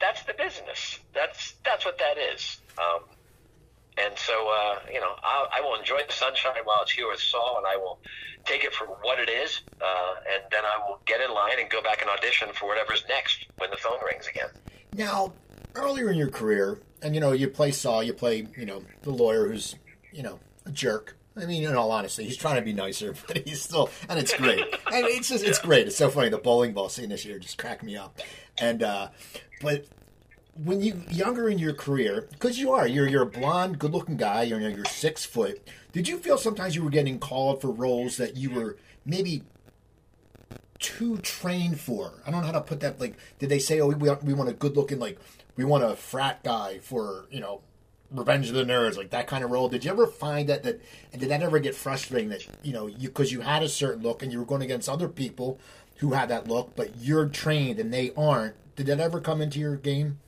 [0.00, 0.98] that's the business.
[1.14, 2.60] That's that's what that is.
[2.76, 3.04] Um,
[3.98, 7.20] and so, uh, you know, I'll, I will enjoy the sunshine while it's here with
[7.20, 7.98] Saul, and I will
[8.44, 11.68] take it for what it is, uh, and then I will get in line and
[11.68, 14.48] go back and audition for whatever's next when the phone rings again.
[14.94, 15.34] Now,
[15.74, 19.10] earlier in your career, and you know, you play Saul, you play, you know, the
[19.10, 19.76] lawyer who's
[20.12, 21.16] you know, a jerk.
[21.36, 24.36] I mean, in all honesty, he's trying to be nicer, but he's still, and it's
[24.36, 24.64] great.
[24.86, 25.86] I mean, it's just, it's great.
[25.86, 26.28] It's so funny.
[26.28, 28.18] The bowling ball scene this year just cracked me up.
[28.58, 29.08] And, uh,
[29.60, 29.86] but
[30.54, 34.42] when you younger in your career, because you are, you're you're a blonde, good-looking guy.
[34.42, 35.66] You're you're six foot.
[35.92, 39.42] Did you feel sometimes you were getting called for roles that you were maybe
[40.78, 42.22] too trained for?
[42.26, 43.00] I don't know how to put that.
[43.00, 45.18] Like, did they say, "Oh, we want, we want a good-looking, like,
[45.56, 47.62] we want a frat guy for you know
[48.12, 49.68] Revenge of the Nerds, like that kind of role.
[49.68, 50.80] Did you ever find that that
[51.12, 54.02] and did that ever get frustrating that you know you because you had a certain
[54.02, 55.58] look and you were going against other people
[55.96, 58.54] who had that look, but you're trained and they aren't?
[58.76, 60.18] Did that ever come into your game?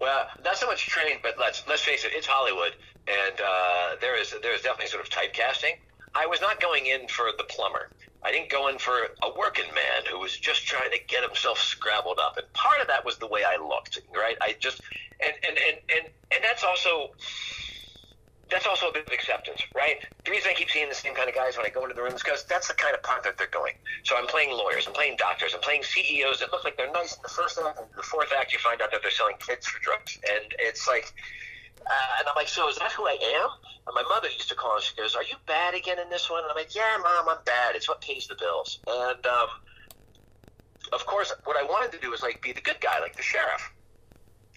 [0.00, 2.74] Well, not so much trained, but let's let's face it, it's Hollywood,
[3.08, 5.76] and uh, there is there is definitely sort of typecasting.
[6.14, 7.90] I was not going in for the plumber.
[8.22, 8.92] I didn't go in for
[9.22, 12.36] a working man who was just trying to get himself scrabbled up.
[12.36, 14.36] And part of that was the way I looked, right?
[14.40, 14.80] I just
[15.20, 17.10] and and and and, and that's also
[18.46, 19.98] that's also a bit of acceptance, right?
[20.22, 22.02] The reason I keep seeing the same kind of guys when I go into the
[22.02, 23.74] rooms because that's the kind of part that they're going.
[24.06, 27.18] So I'm playing lawyers, I'm playing doctors, I'm playing CEOs that look like they're nice
[27.18, 29.66] in the first act, and the fourth act you find out that they're selling kids
[29.66, 31.10] for drugs, and it's like,
[31.82, 33.50] uh, and I'm like, so is that who I am?
[33.90, 36.30] And my mother used to call and she goes, "Are you bad again in this
[36.30, 37.76] one?" And I'm like, "Yeah, mom, I'm bad.
[37.76, 39.50] It's what pays the bills." And um,
[40.92, 43.22] of course, what I wanted to do was like be the good guy, like the
[43.22, 43.62] sheriff.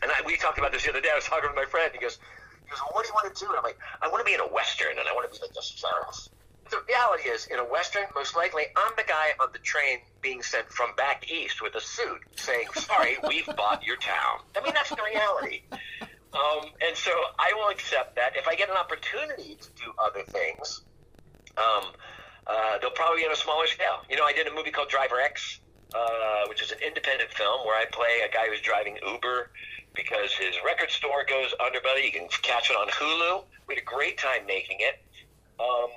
[0.01, 1.09] And I, we talked about this the other day.
[1.11, 1.91] I was talking with my friend.
[1.93, 2.19] He goes,
[2.63, 3.49] he goes, well, what do you want to do?
[3.49, 5.41] And I'm like, I want to be in a western, and I want to be
[5.41, 6.29] like the sheriff.
[6.69, 10.43] The reality is, in a western, most likely I'm the guy on the train being
[10.43, 14.73] sent from back east with a suit, saying, "Sorry, we've bought your town." I mean,
[14.73, 15.63] that's the reality.
[16.31, 17.09] Um, and so
[17.39, 18.37] I will accept that.
[18.37, 20.83] If I get an opportunity to do other things,
[21.57, 21.85] um,
[22.45, 24.05] uh, they'll probably be on a smaller scale.
[24.07, 25.59] You know, I did a movie called Driver X
[25.95, 29.51] uh, which is an independent film where I play a guy who's driving Uber
[29.95, 32.05] because his record store goes underbelly.
[32.05, 33.43] You can catch it on Hulu.
[33.67, 35.01] We had a great time making it.
[35.59, 35.89] Um,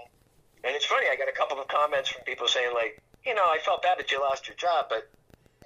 [0.64, 3.44] and it's funny, I got a couple of comments from people saying, like, you know,
[3.44, 5.10] I felt bad that you lost your job, but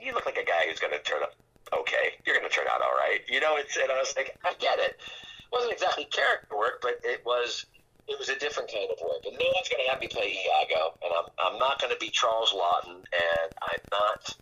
[0.00, 1.34] you look like a guy who's going to turn up
[1.72, 2.14] okay.
[2.24, 3.20] You're going to turn out all right.
[3.28, 4.96] You know, it's, and I was like, I get it.
[4.98, 7.66] It wasn't exactly character work, but it was
[8.08, 9.24] it was a different kind of work.
[9.26, 11.98] And no one's going to have me play Iago, and I'm, I'm not going to
[11.98, 14.36] be Charles Laughton, and I'm not,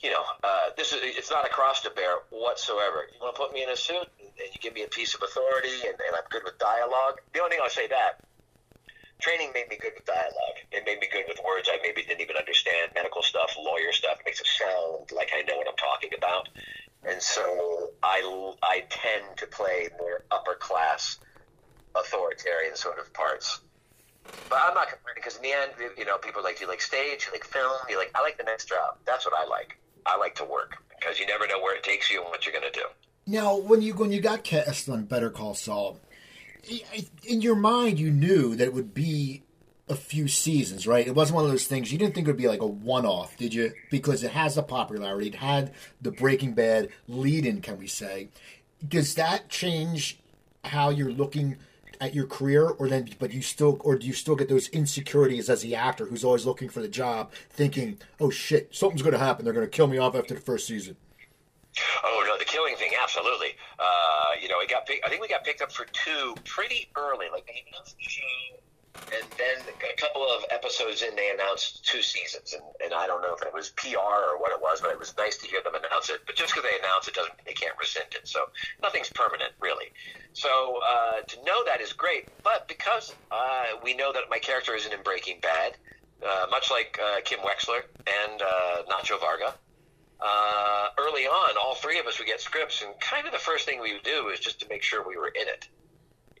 [0.00, 3.10] you know, uh, this is it's not a cross to bear whatsoever.
[3.10, 5.22] You want to put me in a suit, and, you give me a piece of
[5.22, 7.20] authority, and, and I'm good with dialogue.
[7.34, 8.22] The only thing I'll say that
[9.20, 10.58] training made me good with dialogue.
[10.70, 14.20] It made me good with words I maybe didn't even understand, medical stuff, lawyer stuff.
[14.20, 16.48] It makes it sound like I know what I'm talking about.
[17.04, 18.22] And so I,
[18.62, 21.18] I tend to play more upper class
[21.94, 23.60] authoritarian sort of parts.
[24.48, 26.80] But I'm not complaining because in the end, you know, people like, do you like
[26.80, 27.26] stage?
[27.26, 27.78] You like film?
[27.88, 28.96] You like, I like the next job.
[29.06, 29.78] That's what I like.
[30.06, 32.52] I like to work because you never know where it takes you and what you're
[32.58, 32.86] going to do.
[33.26, 36.00] Now, when you when you got cast on Better Call Saul,
[37.26, 39.42] in your mind, you knew that it would be
[39.88, 41.06] a few seasons, right?
[41.06, 43.36] It wasn't one of those things you didn't think it would be like a one-off,
[43.36, 43.72] did you?
[43.90, 48.28] Because it has the popularity, it had the Breaking Bad lead-in, can we say?
[48.86, 50.18] Does that change
[50.64, 51.56] how you're looking
[52.00, 55.48] at your career, or then, but you still, or do you still get those insecurities
[55.50, 59.18] as the actor who's always looking for the job, thinking, "Oh shit, something's going to
[59.18, 59.44] happen.
[59.44, 60.96] They're going to kill me off after the first season."
[62.04, 63.54] Oh no, the killing thing, absolutely.
[63.78, 64.88] Uh, you know, it got.
[65.04, 67.26] I think we got picked up for two pretty early.
[67.30, 67.66] Like maybe
[69.12, 73.22] and then a couple of episodes in, they announced two seasons, and, and I don't
[73.22, 75.62] know if it was PR or what it was, but it was nice to hear
[75.62, 76.20] them announce it.
[76.26, 78.28] But just because they announce it doesn't mean they can't rescind it.
[78.28, 78.46] So
[78.82, 79.92] nothing's permanent, really.
[80.32, 84.74] So uh, to know that is great, but because uh, we know that my character
[84.74, 85.76] isn't in Breaking Bad,
[86.22, 89.54] uh, much like uh, Kim Wexler and uh, Nacho Varga.
[90.20, 93.64] Uh, early on, all three of us would get scripts, and kind of the first
[93.64, 95.68] thing we would do is just to make sure we were in it.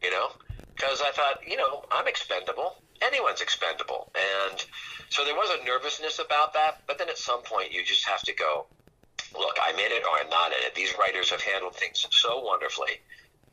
[0.02, 0.30] You know,
[0.78, 2.76] because I thought, you know, I'm expendable.
[3.02, 4.12] Anyone's expendable.
[4.14, 4.64] And
[5.10, 6.82] so there was a nervousness about that.
[6.86, 8.66] But then at some point, you just have to go,
[9.34, 10.74] look, I'm in it or I'm not in it.
[10.74, 13.02] These writers have handled things so wonderfully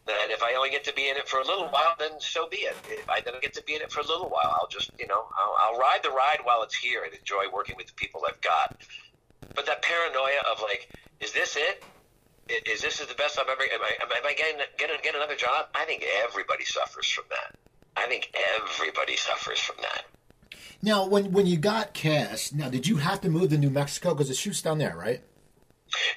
[0.06, 2.48] that if I only get to be in it for a little while, then so
[2.48, 2.76] be it.
[2.90, 5.08] If I don't get to be in it for a little while, I'll just, you
[5.08, 8.22] know, I'll, I'll ride the ride while it's here and enjoy working with the people
[8.28, 8.78] I've got.
[9.56, 11.84] But that paranoia of like, is this it?
[12.50, 13.64] Is this is the best I've ever?
[13.64, 15.68] Am I, am I getting, getting get another job?
[15.74, 17.56] I think everybody suffers from that.
[17.96, 20.06] I think everybody suffers from that.
[20.82, 24.14] Now, when when you got cast, now did you have to move to New Mexico
[24.14, 25.22] because it shoots down there, right?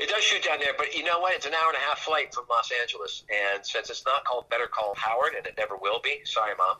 [0.01, 1.35] It does shoot down there, but you know what?
[1.35, 4.49] It's an hour and a half flight from Los Angeles, and since it's not called
[4.49, 6.79] Better Call Howard, and it never will be, sorry, mom.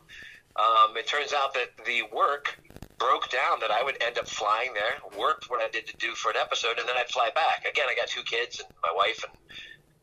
[0.55, 2.59] Um, it turns out that the work
[2.99, 6.13] broke down that I would end up flying there, worked what I did to do
[6.13, 7.65] for an episode, and then I'd fly back.
[7.65, 9.33] Again, I got two kids and my wife and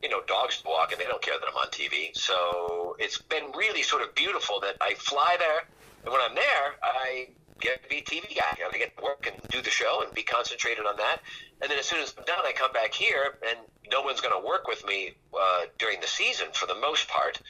[0.01, 2.15] you know dogs to walk, and they don't care that I'm on TV.
[2.15, 5.63] So it's been really sort of beautiful that I fly there,
[6.03, 7.29] and when I'm there, I
[7.59, 8.57] get to be a TV guy.
[8.63, 11.21] I get to work and do the show and be concentrated on that.
[11.61, 13.57] And then as soon as I'm done, I come back here, and
[13.91, 17.41] no one's going to work with me uh, during the season for the most part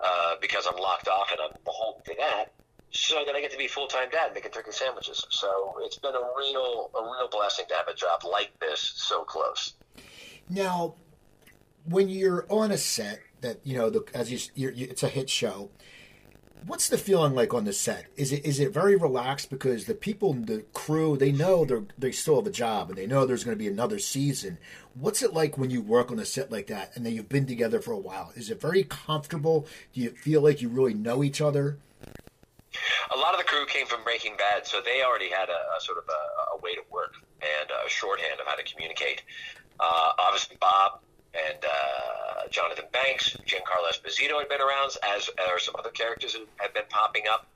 [0.00, 2.52] uh, because I'm locked off and I'm beholden to that
[2.94, 5.26] so that I get to be full time dad making turkey sandwiches.
[5.28, 9.24] So it's been a real a real blessing to have a job like this so
[9.24, 9.74] close.
[10.48, 10.94] Now,
[11.84, 15.28] when you're on a set that you know, the, as you, you, it's a hit
[15.28, 15.70] show.
[16.66, 18.06] What's the feeling like on the set?
[18.16, 22.12] Is it is it very relaxed because the people, the crew, they know they they
[22.12, 24.56] still have a job and they know there's going to be another season.
[24.94, 27.44] What's it like when you work on a set like that and then you've been
[27.44, 28.32] together for a while?
[28.34, 29.66] Is it very comfortable?
[29.92, 31.76] Do you feel like you really know each other?
[33.14, 35.80] A lot of the crew came from Breaking Bad, so they already had a, a
[35.80, 39.22] sort of a, a, way to work and a shorthand of how to communicate.
[39.80, 41.00] Uh, obviously, Bob
[41.34, 46.46] and uh, Jonathan Banks, Giancarlo Esposito had been around, as are some other characters that
[46.58, 47.46] have been popping up.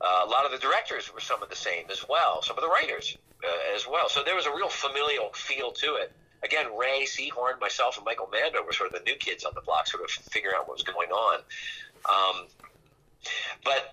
[0.00, 2.62] Uh, a lot of the directors were some of the same as well, some of
[2.62, 4.08] the writers uh, as well.
[4.08, 6.12] So there was a real familial feel to it.
[6.44, 9.60] Again, Rhea Seehorn, myself, and Michael Mando were sort of the new kids on the
[9.60, 11.40] block, sort of figuring out what was going on.
[12.08, 12.46] Um,
[13.64, 13.92] but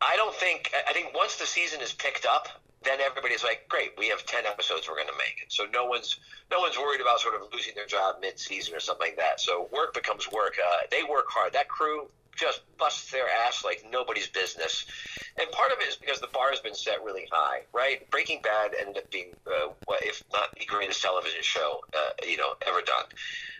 [0.00, 0.72] I don't think.
[0.88, 2.48] I think once the season is picked up,
[2.82, 5.86] then everybody's like, "Great, we have ten episodes we're going to make." It so no
[5.86, 6.18] one's
[6.50, 9.40] no one's worried about sort of losing their job mid-season or something like that.
[9.40, 10.56] So work becomes work.
[10.62, 11.52] Uh, they work hard.
[11.54, 14.84] That crew just busts their ass like nobody's business.
[15.38, 18.08] And part of it is because the bar has been set really high, right?
[18.10, 22.54] Breaking Bad ended up being, uh, if not the greatest television show, uh, you know,
[22.66, 23.04] ever done.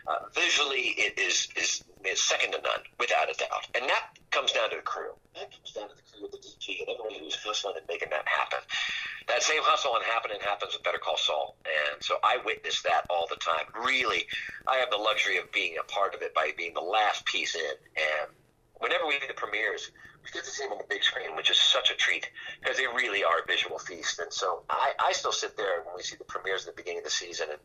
[0.06, 3.66] Uh, visually, it is, is is second to none, without a doubt.
[3.74, 5.16] And that comes down to the crew.
[5.32, 8.28] That comes down to the crew, the DP, and everybody who's hustling and making that
[8.28, 8.60] happen.
[9.28, 13.08] That same hustle and happening happens with Better Call Saul, and so I witness that
[13.08, 13.64] all the time.
[13.72, 14.28] Really,
[14.68, 17.56] I have the luxury of being a part of it by being the last piece
[17.56, 18.28] in, and
[18.76, 19.90] whenever we do the premieres,
[20.22, 22.28] we get to see them on the big screen, which is such a treat
[22.60, 24.18] because they really are a visual feast.
[24.18, 26.98] And so I, I still sit there when we see the premieres at the beginning
[26.98, 27.60] of the season, and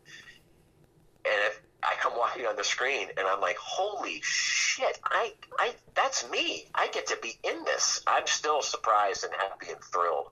[1.26, 5.74] and if I come walking on the screen and I'm like, holy shit, I, I,
[5.96, 6.66] that's me.
[6.76, 8.02] I get to be in this.
[8.08, 10.28] I'm still surprised and happy and thrilled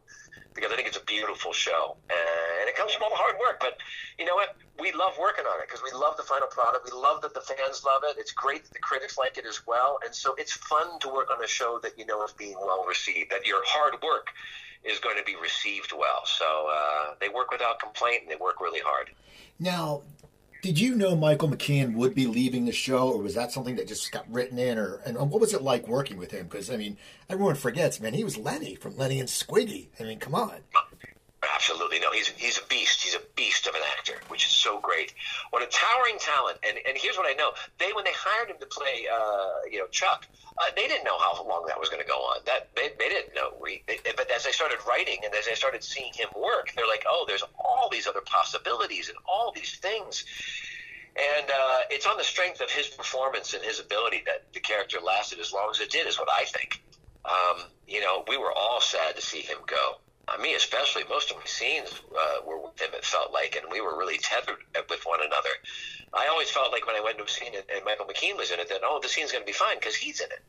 [0.53, 3.59] because I think it's a beautiful show, and it comes from all the hard work.
[3.59, 3.77] But
[4.17, 4.55] you know what?
[4.79, 6.85] We love working on it because we love the final product.
[6.85, 8.17] We love that the fans love it.
[8.17, 11.29] It's great that the critics like it as well, and so it's fun to work
[11.31, 13.31] on a show that you know is being well received.
[13.31, 14.27] That your hard work
[14.83, 16.25] is going to be received well.
[16.25, 19.09] So uh, they work without complaint, and they work really hard.
[19.59, 20.01] Now,
[20.61, 23.87] did you know Michael McKean would be leaving the show, or was that something that
[23.87, 24.77] just got written in?
[24.77, 26.47] Or and what was it like working with him?
[26.47, 26.97] Because I mean,
[27.29, 29.87] everyone forgets, man, he was Lenny from Lenny and Squiggy.
[29.99, 30.59] I mean, come on.
[31.59, 32.09] Absolutely no.
[32.13, 33.03] He's he's a beast.
[33.03, 35.13] He's a beast of an actor, which is so great.
[35.49, 36.57] What a towering talent!
[36.63, 39.79] And and here's what I know: they when they hired him to play, uh, you
[39.79, 40.25] know, Chuck,
[40.57, 42.39] uh, they didn't know how long that was going to go on.
[42.45, 43.51] That they, they didn't know.
[43.61, 46.87] We, they, but as I started writing and as I started seeing him work, they're
[46.87, 50.23] like, oh, there's all these other possibilities and all these things.
[51.17, 54.99] And uh, it's on the strength of his performance and his ability that the character
[55.05, 56.81] lasted as long as it did, is what I think.
[57.25, 59.97] Um, you know, we were all sad to see him go.
[60.29, 63.71] Uh, me especially, most of my scenes uh, were with him, it felt like, and
[63.71, 64.57] we were really tethered
[64.89, 65.49] with one another.
[66.13, 68.51] I always felt like when I went to a scene and, and Michael McKean was
[68.51, 70.43] in it, that, oh, the scene's going to be fine because he's in it.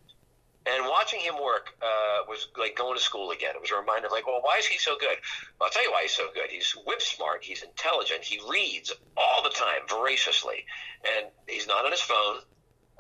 [0.66, 3.54] And watching him work uh, was like going to school again.
[3.54, 5.16] It was a reminder of like, well, why is he so good?
[5.58, 6.50] Well, I'll tell you why he's so good.
[6.50, 7.42] He's whip smart.
[7.42, 8.22] He's intelligent.
[8.24, 10.66] He reads all the time, voraciously,
[11.16, 12.40] and he's not on his phone.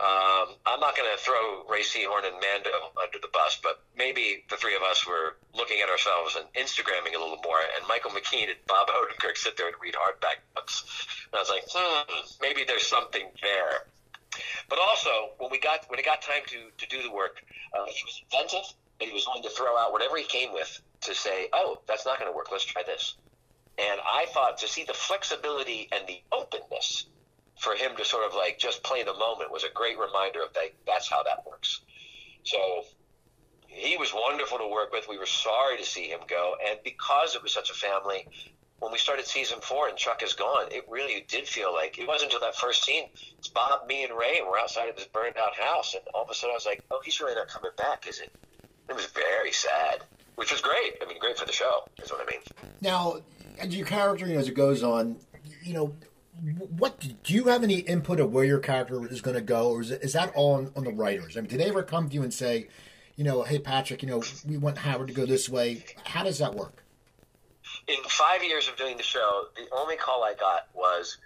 [0.00, 4.44] Um, I'm not going to throw Rhea Seehorn and Mando under the bus, but maybe
[4.48, 7.60] the three of us were looking at ourselves and Instagramming a little more.
[7.76, 10.84] And Michael McKean and Bob Odenkirk sit there and read hardback books.
[11.30, 13.84] And I was like, hmm, maybe there's something there.
[14.70, 17.42] But also, when we got when it got time to, to do the work,
[17.76, 20.80] uh, he was inventive, and he was willing to throw out whatever he came with
[21.02, 22.50] to say, "Oh, that's not going to work.
[22.52, 23.16] Let's try this."
[23.76, 27.06] And I thought to see the flexibility and the openness
[27.60, 30.52] for him to sort of like just play the moment was a great reminder of
[30.54, 30.72] that.
[30.86, 31.82] That's how that works.
[32.42, 32.84] So
[33.66, 35.06] he was wonderful to work with.
[35.08, 38.26] We were sorry to see him go, and because it was such a family,
[38.78, 42.08] when we started season four and Chuck is gone, it really did feel like it
[42.08, 43.10] wasn't until that first scene.
[43.38, 46.24] It's Bob, me, and Rhea, and we're outside of this burned out house, and all
[46.24, 48.32] of a sudden I was like, "Oh, he's really not coming back, is it?"
[48.88, 50.02] It was very sad,
[50.36, 50.94] which was great.
[51.02, 52.40] I mean, great for the show, is what I mean.
[52.80, 53.20] Now,
[53.58, 55.16] as your character, you know, as it goes on,
[55.62, 55.94] you know,
[56.78, 59.80] what do you have any input of where your character is going to go, or
[59.80, 61.36] is, is that all on, on the writers?
[61.36, 62.68] I mean, did they ever come to you and say,
[63.16, 65.84] you know, hey Patrick, you know, we want Howard to go this way?
[66.04, 66.84] How does that work?
[67.88, 71.18] in five years of doing the show, the only call I got was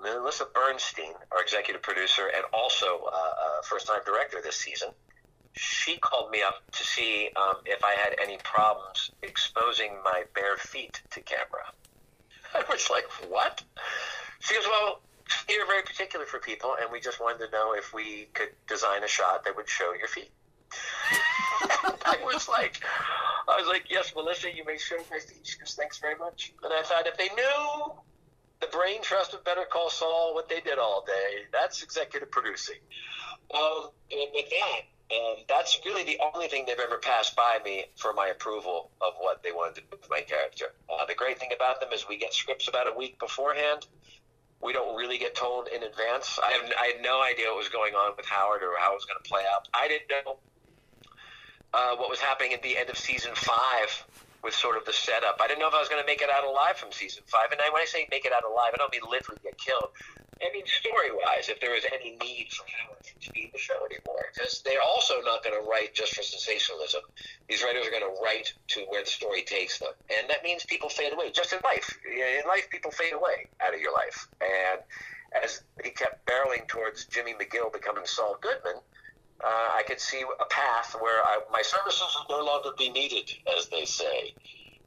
[0.00, 4.88] Melissa Bernstein, our executive producer, and also uh, uh, first time director this season.
[5.52, 10.56] She called me up to see um, if I had any problems exposing my bare
[10.56, 11.72] feet to camera.
[12.54, 13.62] I was like, what?
[14.40, 15.00] She goes, well,
[15.48, 19.04] you're very particular for people, and we just wanted to know if we could design
[19.04, 20.30] a shot that would show your feet.
[22.04, 22.80] I was like,
[23.48, 25.74] I was like, yes, Melissa, you may show my features.
[25.74, 26.52] Thanks very much.
[26.62, 27.92] And I thought if they knew
[28.60, 32.76] the brain trust of Better Call Saul, what they did all day, that's executive producing.
[33.54, 34.80] Um, and with that,
[35.12, 39.14] um, that's really the only thing they've ever passed by me for my approval of
[39.18, 40.66] what they wanted to do with my character.
[40.88, 43.86] Uh, the great thing about them is we get scripts about a week beforehand.
[44.62, 46.38] We don't really get told in advance.
[46.42, 48.96] I, have, I had no idea what was going on with Howard or how it
[48.96, 49.68] was going to play out.
[49.72, 50.36] I didn't know
[51.72, 54.04] uh, what was happening at the end of season five
[54.42, 55.40] with sort of the setup.
[55.40, 57.52] I didn't know if I was going to make it out alive from season five.
[57.52, 59.88] And I, when I say make it out alive, I don't mean literally get killed.
[60.40, 63.76] I mean story wise, if there was any need for Howard to be the show
[63.84, 67.02] anymore, because they're also not going to write just for sensationalism.
[67.48, 70.64] These writers are going to write to where the story takes them, and that means
[70.64, 71.30] people fade away.
[71.30, 74.28] Just in life, in life, people fade away out of your life.
[74.40, 74.80] And
[75.44, 78.80] as he kept barreling towards Jimmy McGill becoming Saul Goodman,
[79.42, 83.30] uh, I could see a path where I, my services will no longer be needed,
[83.56, 84.34] as they say.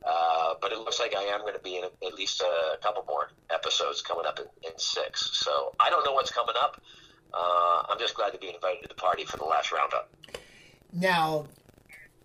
[0.05, 3.05] Uh, but it looks like I am going to be in at least a couple
[3.07, 5.29] more episodes coming up in, in six.
[5.33, 6.81] So I don't know what's coming up.
[7.33, 10.09] Uh, I'm just glad to be invited to the party for the last roundup.
[10.91, 11.47] Now,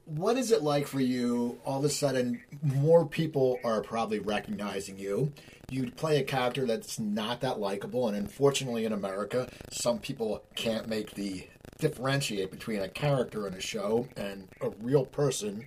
[0.05, 1.61] what is it like for you?
[1.65, 5.33] All of a sudden, more people are probably recognizing you.
[5.71, 10.89] You play a character that's not that likable, and unfortunately, in America, some people can't
[10.89, 11.47] make the
[11.79, 15.67] differentiate between a character in a show and a real person.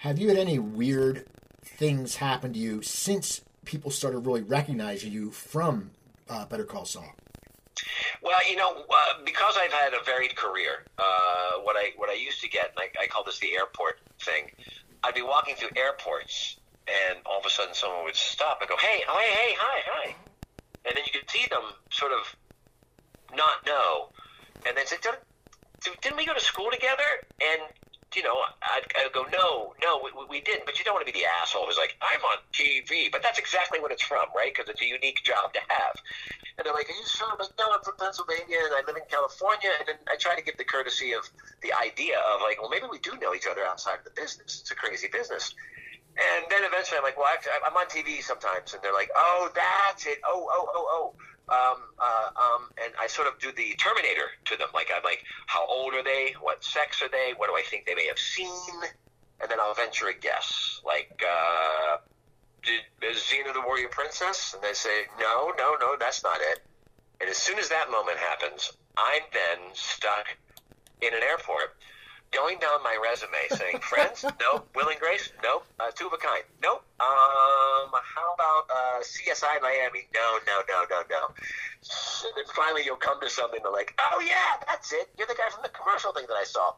[0.00, 1.26] Have you had any weird
[1.62, 5.90] things happen to you since people started really recognizing you from
[6.26, 7.14] uh, Better Call Saul?
[8.22, 12.14] Well, you know, uh, because I've had a varied career, uh, what I what I
[12.14, 14.50] used to get, and I, I call this the airport thing.
[15.04, 16.56] I'd be walking through airports,
[16.88, 20.16] and all of a sudden, someone would stop and go, "Hey, hey, hey, hi, hi,"
[20.86, 22.34] and then you could see them sort of
[23.36, 24.08] not know,
[24.66, 24.96] and then say,
[26.00, 27.04] "Didn't we go to school together?"
[27.42, 27.60] And
[28.16, 30.66] you know, I'd, I'd go, no, no, we, we didn't.
[30.66, 33.10] But you don't want to be the asshole who's like, I'm on TV.
[33.10, 34.52] But that's exactly what it's from, right?
[34.52, 35.94] Because it's a unique job to have.
[36.58, 37.30] And they're like, are you sure?
[37.38, 39.70] Like, no, I'm from Pennsylvania and I live in California.
[39.78, 41.28] And then I try to give the courtesy of
[41.62, 44.60] the idea of like, well, maybe we do know each other outside of the business.
[44.60, 45.54] It's a crazy business.
[46.18, 48.74] And then eventually I'm like, well, actually, I'm on TV sometimes.
[48.74, 50.18] And they're like, oh, that's it.
[50.26, 51.14] Oh, oh, oh, oh
[51.48, 54.68] um, uh, um, and I sort of do the Terminator to them.
[54.74, 56.34] Like I'm like, how old are they?
[56.40, 57.34] What sex are they?
[57.36, 58.50] What do I think they may have seen?
[59.40, 61.96] And then I'll venture a guess, like, uh,
[62.62, 64.52] did, Xena the Warrior Princess?
[64.52, 66.60] And they say, no, no, no, that's not it.
[67.20, 70.26] And as soon as that moment happens, I'm then stuck
[71.00, 71.76] in an airport
[72.32, 74.24] going down my resume saying, Friends?
[74.40, 74.68] nope.
[74.74, 75.30] Will and Grace?
[75.42, 75.64] Nope.
[75.78, 76.44] Uh, two of a kind?
[76.62, 76.84] Nope.
[77.00, 80.06] Um, how about uh, CSI Miami?
[80.14, 81.26] No, no, no, no, no.
[82.24, 85.08] And then finally you'll come to something to like, oh yeah, that's it.
[85.18, 86.72] You're the guy from the commercial thing that I saw.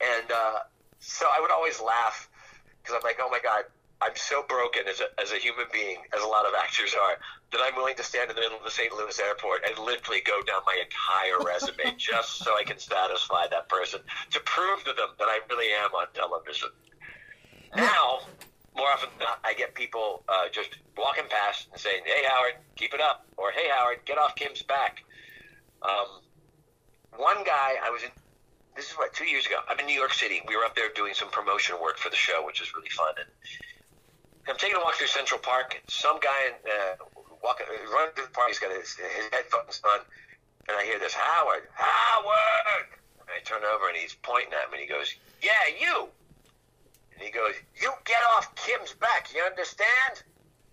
[0.00, 0.58] And uh,
[1.00, 2.28] so I would always laugh
[2.82, 3.64] because I'm like, oh my God,
[4.02, 7.18] I'm so broken as a, as a human being, as a lot of actors are,
[7.52, 8.92] that I'm willing to stand in the middle of the St.
[8.92, 13.68] Louis airport and literally go down my entire resume just so I can satisfy that
[13.68, 16.70] person to prove to them that I really am on television.
[17.76, 18.20] Now,
[18.76, 22.54] more often than not, I get people uh, just walking past and saying, "Hey, Howard,
[22.76, 25.02] keep it up," or "Hey, Howard, get off Kim's back."
[25.82, 26.22] Um,
[27.16, 28.10] one guy, I was in.
[28.76, 29.56] This is what two years ago.
[29.68, 30.40] I'm in New York City.
[30.48, 33.14] We were up there doing some promotion work for the show, which was really fun.
[33.18, 33.28] And
[34.48, 35.80] I'm taking a walk through Central Park.
[35.88, 37.04] Some guy uh,
[37.42, 38.48] walking, running through the park.
[38.48, 40.00] He's got his, his headphones on,
[40.68, 42.86] and I hear this Howard, Howard.
[43.20, 44.80] And I turn over and he's pointing at me.
[44.80, 46.08] and He goes, "Yeah, you."
[47.14, 49.28] And he goes, "You get off Kim's back.
[49.34, 50.24] You understand?"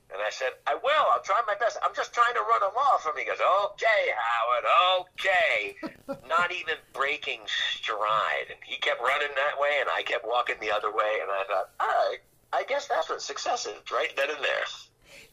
[0.10, 1.06] And I said, "I will.
[1.14, 1.78] I'll try my best.
[1.84, 4.66] I'm just trying to run him off." And he goes, "Okay, Howard.
[5.04, 5.76] Okay."
[6.28, 10.72] Not even breaking stride, and he kept running that way, and I kept walking the
[10.72, 11.20] other way.
[11.22, 12.20] And I thought, all right.
[12.54, 14.64] I guess that's what success is, right then and there.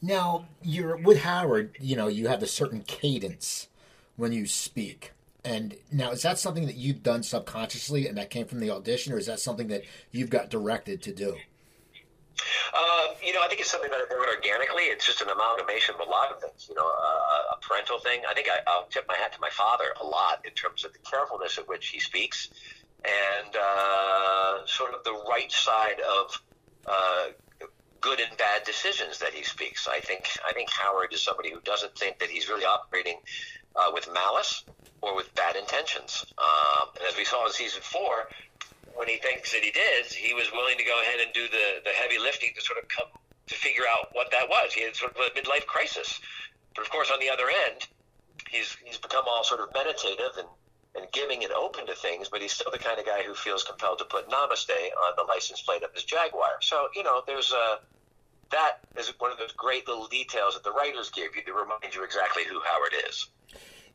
[0.01, 3.67] Now, you're with Howard, you know, you have a certain cadence
[4.15, 5.11] when you speak.
[5.43, 9.13] And now, is that something that you've done subconsciously and that came from the audition,
[9.13, 11.37] or is that something that you've got directed to do?
[12.73, 14.83] Uh, you know, I think it's something that I do organically.
[14.83, 16.65] It's just an amalgamation of a lot of things.
[16.67, 18.21] You know, uh, a parental thing.
[18.27, 20.93] I think I, will tip my hat to my father a lot in terms of
[20.93, 22.49] the carefulness at which he speaks
[23.05, 26.41] and uh, sort of the right side of
[26.87, 27.27] uh,
[28.01, 29.87] good and bad decisions that he speaks.
[29.87, 33.17] I think I think Howard is somebody who doesn't think that he's really operating
[33.75, 34.63] uh, with malice
[35.01, 36.25] or with bad intentions.
[36.37, 38.29] Um, and as we saw in season four,
[38.93, 41.81] when he thinks that he did, he was willing to go ahead and do the,
[41.83, 43.07] the heavy lifting to sort of come
[43.47, 44.73] to figure out what that was.
[44.73, 46.19] He had sort of a midlife crisis.
[46.75, 47.87] But of course, on the other end,
[48.49, 50.47] he's he's become all sort of meditative and
[50.95, 53.63] and giving and open to things, but he's still the kind of guy who feels
[53.63, 56.61] compelled to put Namaste on the license plate of his Jaguar.
[56.61, 57.79] So, you know, there's a.
[58.51, 61.95] That is one of those great little details that the writers give you to remind
[61.95, 63.27] you exactly who Howard is.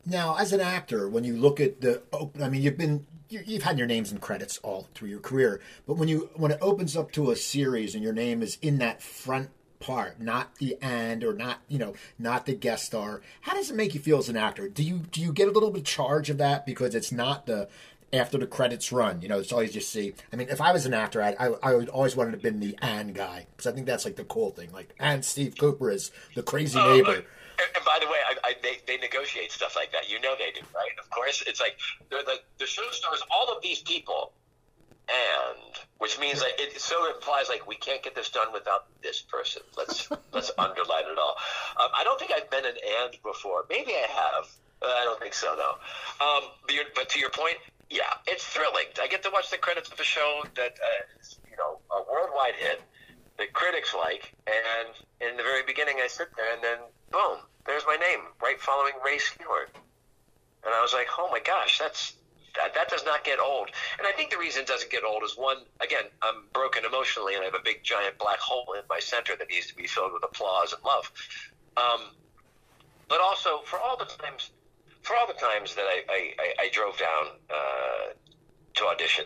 [0.05, 2.03] Now, as an actor, when you look at the,
[2.43, 5.95] I mean, you've been, you've had your names and credits all through your career, but
[5.95, 9.01] when you, when it opens up to a series and your name is in that
[9.01, 13.23] front part, not the end, or not you know not the guest star.
[13.41, 14.69] How does it make you feel as an actor?
[14.69, 17.47] Do you do you get a little bit of charge of that because it's not
[17.47, 17.69] the
[18.13, 19.23] after the credits run?
[19.23, 20.15] You know, it's always just see.
[20.33, 22.43] I mean, if I was an actor, I I, I would always wanted to have
[22.43, 24.71] been the and guy because I think that's like the cool thing.
[24.73, 27.13] Like and Steve Cooper is the crazy oh, neighbor.
[27.15, 30.11] and by the way, I, I, they, they negotiate stuff like that.
[30.11, 30.93] You know they do, right?
[30.99, 31.79] Of course, it's like
[32.11, 33.23] they're the, the show stars.
[33.31, 34.33] All of these people
[35.11, 39.21] and, which means that it so implies like we can't get this done without this
[39.21, 39.63] person.
[39.77, 41.37] Let's let's underline it all.
[41.81, 43.65] Um, I don't think I've been an and before.
[43.69, 44.49] Maybe I have.
[44.83, 46.25] Uh, I don't think so though.
[46.25, 47.57] Um, but, but, to your point,
[47.91, 48.87] yeah, it's thrilling.
[49.01, 52.03] I get to watch the credits of a show that uh, is, you know a
[52.11, 52.81] worldwide hit
[53.39, 54.89] that critics like, and
[55.21, 56.79] in the very beginning I sit there and then
[57.11, 59.71] boom, there's my name right following Ray Stewart,
[60.65, 62.15] and I was like, oh my gosh, that's
[62.57, 63.71] that, that does not get old.
[63.99, 67.35] And I think the reason it doesn't get old is one, again, I'm broken emotionally
[67.35, 69.87] and I have a big giant black hole in my center that needs to be
[69.87, 71.11] filled with applause and love.
[71.77, 72.01] Um,
[73.09, 74.51] but also for all the times,
[75.03, 78.13] for all the times that I, I, I, drove down uh,
[78.75, 79.25] to audition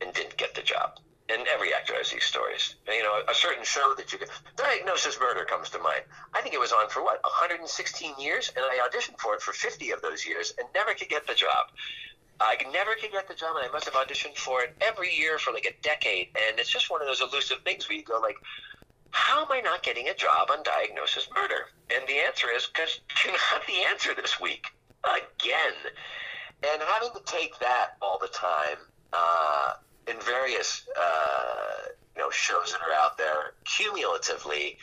[0.00, 0.98] and didn't get the job.
[1.28, 2.74] And every actor has these stories.
[2.86, 6.02] You know, a certain show that you get, Diagnosis Murder comes to mind.
[6.34, 8.52] I think it was on for what, 116 years?
[8.54, 11.34] And I auditioned for it for 50 of those years and never could get the
[11.34, 11.70] job.
[12.40, 15.38] I never could get the job, and I must have auditioned for it every year
[15.38, 16.28] for like a decade.
[16.48, 18.36] And it's just one of those elusive things where you go like,
[19.10, 21.66] how am I not getting a job on Diagnosis Murder?
[21.94, 24.66] And the answer is because you're not the answer this week
[25.04, 25.74] again.
[26.64, 28.78] And having to take that all the time
[29.12, 29.74] uh,
[30.08, 34.78] in various uh, you know shows that are out there cumulatively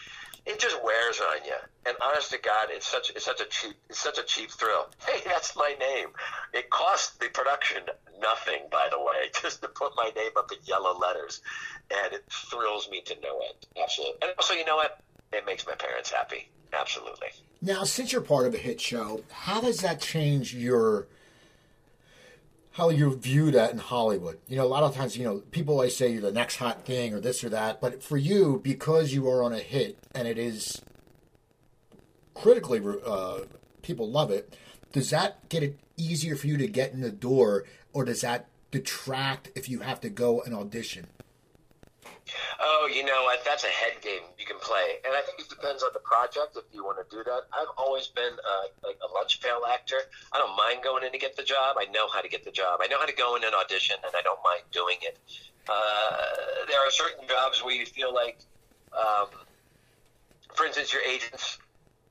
[0.50, 1.56] it just wears on you.
[1.86, 4.88] And honest to God, it's such it's such a cheap it's such a cheap thrill.
[5.08, 6.08] Hey, that's my name.
[6.54, 7.84] It cost the production
[8.20, 11.41] nothing, by the way, just to put my name up in yellow letters,
[12.04, 13.66] and it thrills me to no end.
[13.82, 14.18] Absolutely.
[14.22, 15.00] And also, you know what?
[15.32, 16.50] It makes my parents happy.
[16.74, 17.30] Absolutely.
[17.62, 21.08] Now, since you're part of a hit show, how does that change your
[22.80, 24.39] how you view that in Hollywood.
[24.47, 26.86] You know, a lot of times, you know, people always say you're the next hot
[26.86, 30.27] thing or this or that, but for you, because you are on a hit and
[30.27, 30.82] it is
[32.34, 33.39] critically, uh,
[33.82, 34.55] people love it.
[34.93, 38.47] Does that get it easier for you to get in the door, or does that
[38.71, 41.07] detract if you have to go and audition?
[42.59, 43.43] Oh, you know what?
[43.45, 46.57] That's a head game you can play, and I think it depends on the project
[46.57, 47.41] if you want to do that.
[47.53, 49.97] I've always been uh, like a lunch pail actor.
[50.31, 51.77] I don't mind going in to get the job.
[51.79, 52.79] I know how to get the job.
[52.81, 55.17] I know how to go in and audition, and I don't mind doing it.
[55.67, 58.39] Uh, there are certain jobs where you feel like,
[58.93, 59.27] um,
[60.55, 61.59] for instance, your agents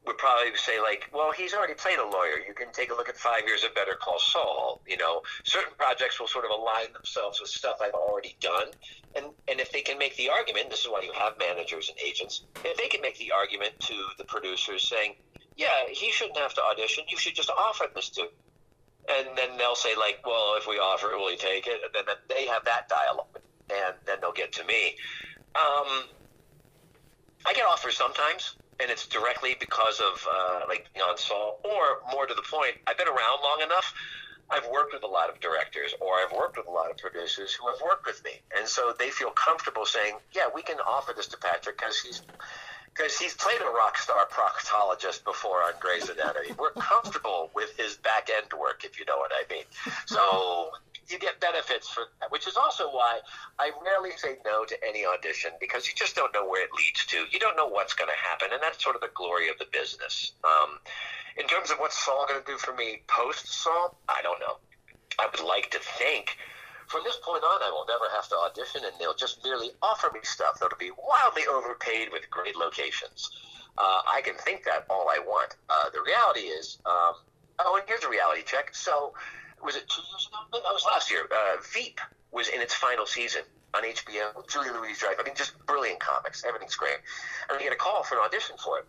[0.07, 2.41] would probably say like, well, he's already played a lawyer.
[2.47, 4.81] You can take a look at five years of Better Call Saul.
[4.87, 8.69] You know, certain projects will sort of align themselves with stuff I've already done,
[9.15, 11.99] and and if they can make the argument, this is why you have managers and
[12.01, 12.45] agents.
[12.65, 15.15] If they can make the argument to the producers saying,
[15.57, 17.05] yeah, he shouldn't have to audition.
[17.09, 18.23] You should just offer this to.
[18.23, 18.29] Him.
[19.11, 21.81] And then they'll say like, well, if we offer it, will he take it?
[21.83, 23.41] And then, they have that dialogue,
[23.71, 24.97] and then they'll get to me.
[25.55, 26.05] Um,
[27.47, 32.01] I get offers sometimes and it's directly because of uh, like being on Saul, or
[32.13, 33.93] more to the point, I've been around long enough.
[34.51, 37.53] I've worked with a lot of directors, or I've worked with a lot of producers
[37.53, 41.13] who have worked with me, and so they feel comfortable saying, "Yeah, we can offer
[41.13, 42.23] this to Patrick because he's
[42.99, 46.55] because he's played a rock star proctologist before on Grey's Anatomy.
[46.59, 49.65] We're comfortable with his back end work, if you know what I mean.
[50.07, 50.71] So
[51.11, 53.21] you get benefits for that, which is also why
[53.59, 57.05] I rarely say no to any audition because you just don't know where it leads
[57.07, 57.25] to.
[57.31, 59.67] You don't know what's going to happen, and that's sort of the glory of the
[59.73, 60.33] business.
[60.45, 60.79] Um,
[61.37, 64.59] in terms of what's Saul going to do for me post Saul, I don't know.
[65.19, 66.37] I would like to think
[66.89, 70.11] from this point on, I will never have to audition, and they'll just merely offer
[70.13, 73.31] me stuff that'll be wildly overpaid with great locations.
[73.77, 75.55] Uh, I can think that all I want.
[75.69, 77.15] Uh, the reality is, um,
[77.61, 78.75] oh, and here's a reality check.
[78.75, 79.13] So,
[79.63, 80.39] was it two years ago?
[80.53, 81.29] That was last year.
[81.31, 82.01] Uh, Veep
[82.33, 83.43] was in its final season
[83.75, 84.47] on HBO.
[84.49, 85.19] Julia Louis-Dreyfus.
[85.19, 86.45] I mean, just brilliant comics.
[86.45, 86.99] Everything's great.
[87.49, 88.87] And I get a call for an audition for it.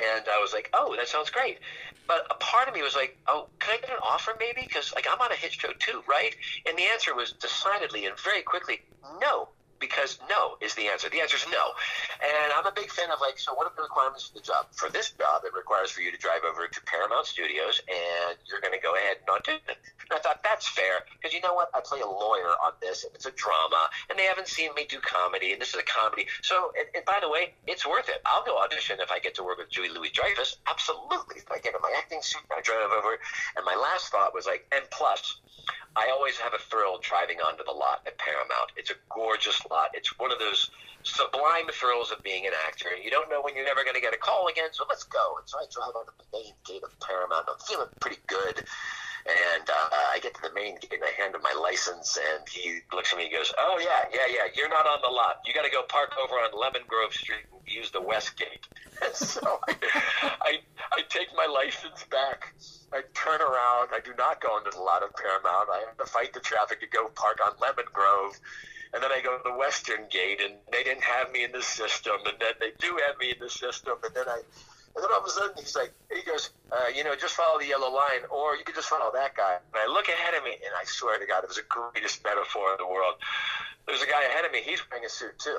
[0.00, 1.58] And I was like, oh, that sounds great.
[2.06, 4.62] But a part of me was like, oh, can I get an offer maybe?
[4.66, 6.34] Because like I'm on a hit show too, right?
[6.66, 8.80] And the answer was decidedly and very quickly,
[9.20, 9.48] no
[9.82, 11.10] because no is the answer.
[11.10, 11.74] The answer is no.
[12.22, 14.70] And I'm a big fan of like, so what are the requirements for the job?
[14.70, 18.62] For this job, it requires for you to drive over to Paramount Studios and you're
[18.62, 19.74] going to go ahead and audition.
[19.74, 21.74] And I thought that's fair because you know what?
[21.74, 24.86] I play a lawyer on this and it's a drama and they haven't seen me
[24.86, 26.30] do comedy and this is a comedy.
[26.46, 28.22] So, and, and by the way, it's worth it.
[28.24, 30.62] I'll go audition if I get to work with Julia Louis-Dreyfus.
[30.70, 31.42] Absolutely.
[31.42, 33.18] If I get in my acting suit I drive over.
[33.56, 35.42] And my last thought was like, and plus,
[35.94, 38.72] I always have a thrill driving onto the lot at Paramount.
[38.76, 39.90] It's a gorgeous lot.
[39.94, 40.70] It's one of those
[41.02, 42.90] sublime thrills of being an actor.
[42.94, 45.36] You don't know when you're never going to get a call again, so let's go.
[45.38, 47.46] And so I drive onto the main gate of Paramount.
[47.48, 48.64] I'm feeling pretty good.
[49.22, 52.42] And uh, I get to the main gate and I hand him my license, and
[52.48, 54.50] he looks at me and goes, "Oh yeah, yeah, yeah.
[54.56, 55.46] You're not on the lot.
[55.46, 58.66] You got to go park over on Lemon Grove Street and use the West Gate."
[59.02, 59.74] And so I,
[60.22, 60.52] I,
[60.92, 62.54] I take my license back.
[62.92, 63.90] I turn around.
[63.94, 65.70] I do not go into the lot of Paramount.
[65.72, 68.38] I have to fight the traffic to go park on Lemon Grove.
[68.92, 71.62] And then I go to the Western Gate, and they didn't have me in the
[71.62, 72.16] system.
[72.26, 73.94] And then they do have me in the system.
[74.04, 74.40] And then I,
[74.94, 77.58] and then all of a sudden he's like, he goes, uh, you know, just follow
[77.58, 79.56] the yellow line, or you could just follow that guy.
[79.56, 82.22] And I look ahead of me, and I swear to God, it was the greatest
[82.22, 83.14] metaphor in the world.
[83.86, 84.60] There's a guy ahead of me.
[84.62, 85.58] He's wearing a suit too.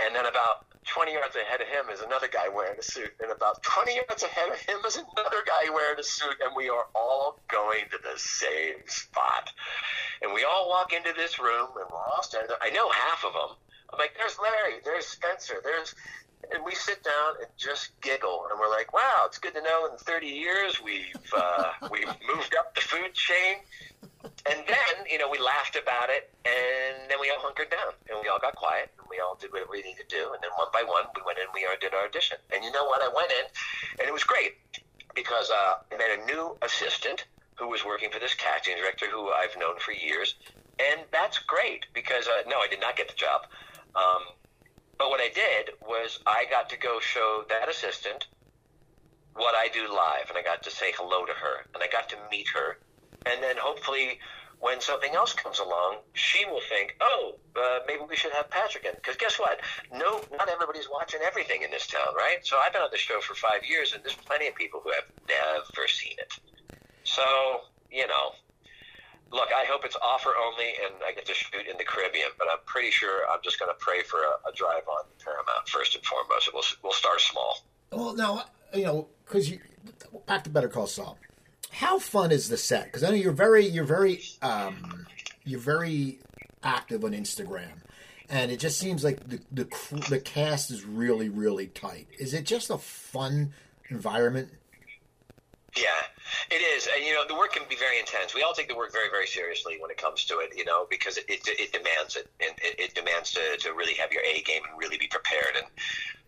[0.00, 3.30] And then about 20 yards ahead of him is another guy wearing a suit, and
[3.30, 6.86] about 20 yards ahead of him is another guy wearing a suit, and we are
[6.94, 9.50] all going to the same spot.
[10.22, 12.58] And we all walk into this room, and we're all standing there.
[12.62, 13.56] I know half of them.
[13.94, 15.94] I'm like, there's Larry, there's Spencer, there's
[16.52, 19.88] and we sit down and just giggle, and we're like, "Wow, it's good to know
[19.90, 23.62] in 30 years we've uh, we've moved up the food chain."
[24.44, 28.18] And then, you know, we laughed about it, and then we all hunkered down, and
[28.22, 30.50] we all got quiet, and we all did what we needed to do, and then
[30.56, 32.36] one by one, we went in, we did our audition.
[32.52, 33.00] And you know what?
[33.00, 33.44] I went in,
[34.00, 34.56] and it was great
[35.14, 37.24] because uh, I met a new assistant
[37.56, 40.34] who was working for this casting director who I've known for years,
[40.78, 43.46] and that's great because uh, no, I did not get the job.
[43.96, 44.22] Um,
[44.98, 48.26] but what I did was I got to go show that assistant
[49.34, 52.08] what I do live, and I got to say hello to her, and I got
[52.10, 52.78] to meet her,
[53.26, 54.20] and then hopefully
[54.60, 58.84] when something else comes along, she will think, oh, uh, maybe we should have Patrick
[58.84, 58.92] in.
[58.94, 59.60] Because guess what?
[59.92, 62.38] No, not everybody's watching everything in this town, right?
[62.42, 64.90] So I've been on the show for five years, and there's plenty of people who
[64.92, 66.32] have never seen it.
[67.02, 67.22] So,
[67.90, 68.32] you know,
[69.34, 72.46] look, I hope it's offer only and I get to shoot in the Caribbean, but
[72.50, 75.94] I'm pretty sure I'm just going to pray for a, a, drive on Paramount first
[75.96, 76.50] and foremost.
[76.54, 77.58] We'll, we'll start small.
[77.90, 79.58] Well, now, you know, because you
[80.26, 81.18] back to Better Call Saul.
[81.70, 82.84] How fun is the set?
[82.84, 85.06] Because I know you're very, you're very, um,
[85.44, 86.20] you're very
[86.62, 87.82] active on Instagram,
[88.28, 89.66] and it just seems like the the
[90.08, 92.06] the cast is really, really tight.
[92.18, 93.52] Is it just a fun
[93.90, 94.50] environment?
[95.76, 96.86] Yeah, it is.
[96.86, 98.32] And, you know, the work can be very intense.
[98.32, 100.86] We all take the work very, very seriously when it comes to it, you know,
[100.88, 102.30] because it, it, it demands it.
[102.38, 105.56] And it, it demands to, to really have your A game and really be prepared.
[105.58, 105.66] And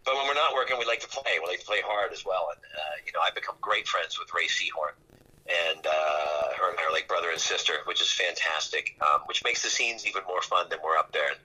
[0.05, 1.39] But when we're not working, we like to play.
[1.39, 2.49] We like to play hard as well.
[2.51, 4.99] And, uh, you know, I've become great friends with Rhea Seehorn.
[5.47, 9.63] And uh, her and are like brother and sister, which is fantastic, um, which makes
[9.63, 11.29] the scenes even more fun than we're up there.
[11.31, 11.39] And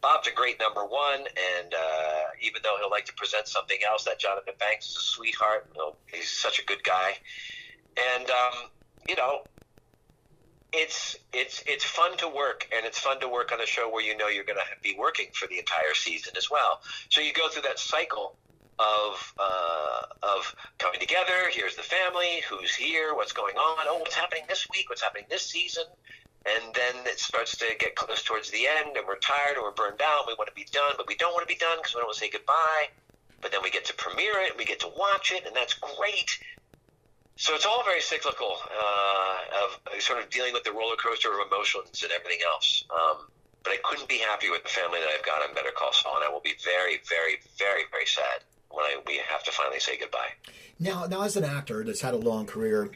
[0.00, 4.04] Bob's a great number one, and uh, even though he'll like to present something else,
[4.04, 5.68] that Jonathan Banks is a sweetheart.
[6.12, 7.14] He's such a good guy
[7.96, 8.70] and um,
[9.08, 9.42] you know,
[10.72, 14.04] it's it's it's fun to work, and it's fun to work on a show where
[14.04, 16.80] you know you're going to be working for the entire season as well.
[17.10, 18.36] So you go through that cycle
[18.78, 21.50] of uh, of coming together.
[21.50, 22.42] Here's the family.
[22.48, 23.14] Who's here?
[23.14, 23.86] What's going on?
[23.88, 24.88] Oh, what's happening this week?
[24.88, 25.84] What's happening this season?
[26.46, 29.78] And then it starts to get close towards the end, and we're tired, or we're
[29.78, 30.26] burned out.
[30.26, 32.08] We want to be done, but we don't want to be done because we don't
[32.08, 32.92] want to say goodbye.
[33.40, 35.74] But then we get to premiere it, and we get to watch it, and that's
[35.74, 36.38] great.
[37.36, 41.46] So it's all very cyclical uh, of sort of dealing with the roller coaster of
[41.46, 42.84] emotions and everything else.
[42.92, 43.26] Um,
[43.64, 46.16] but I couldn't be happy with the family that I've got on Better Call Saul,
[46.16, 48.44] and I will be very, very, very, very sad
[48.74, 50.30] when I, we have to finally say goodbye.
[50.78, 52.90] Now, now as an actor that's had a long career,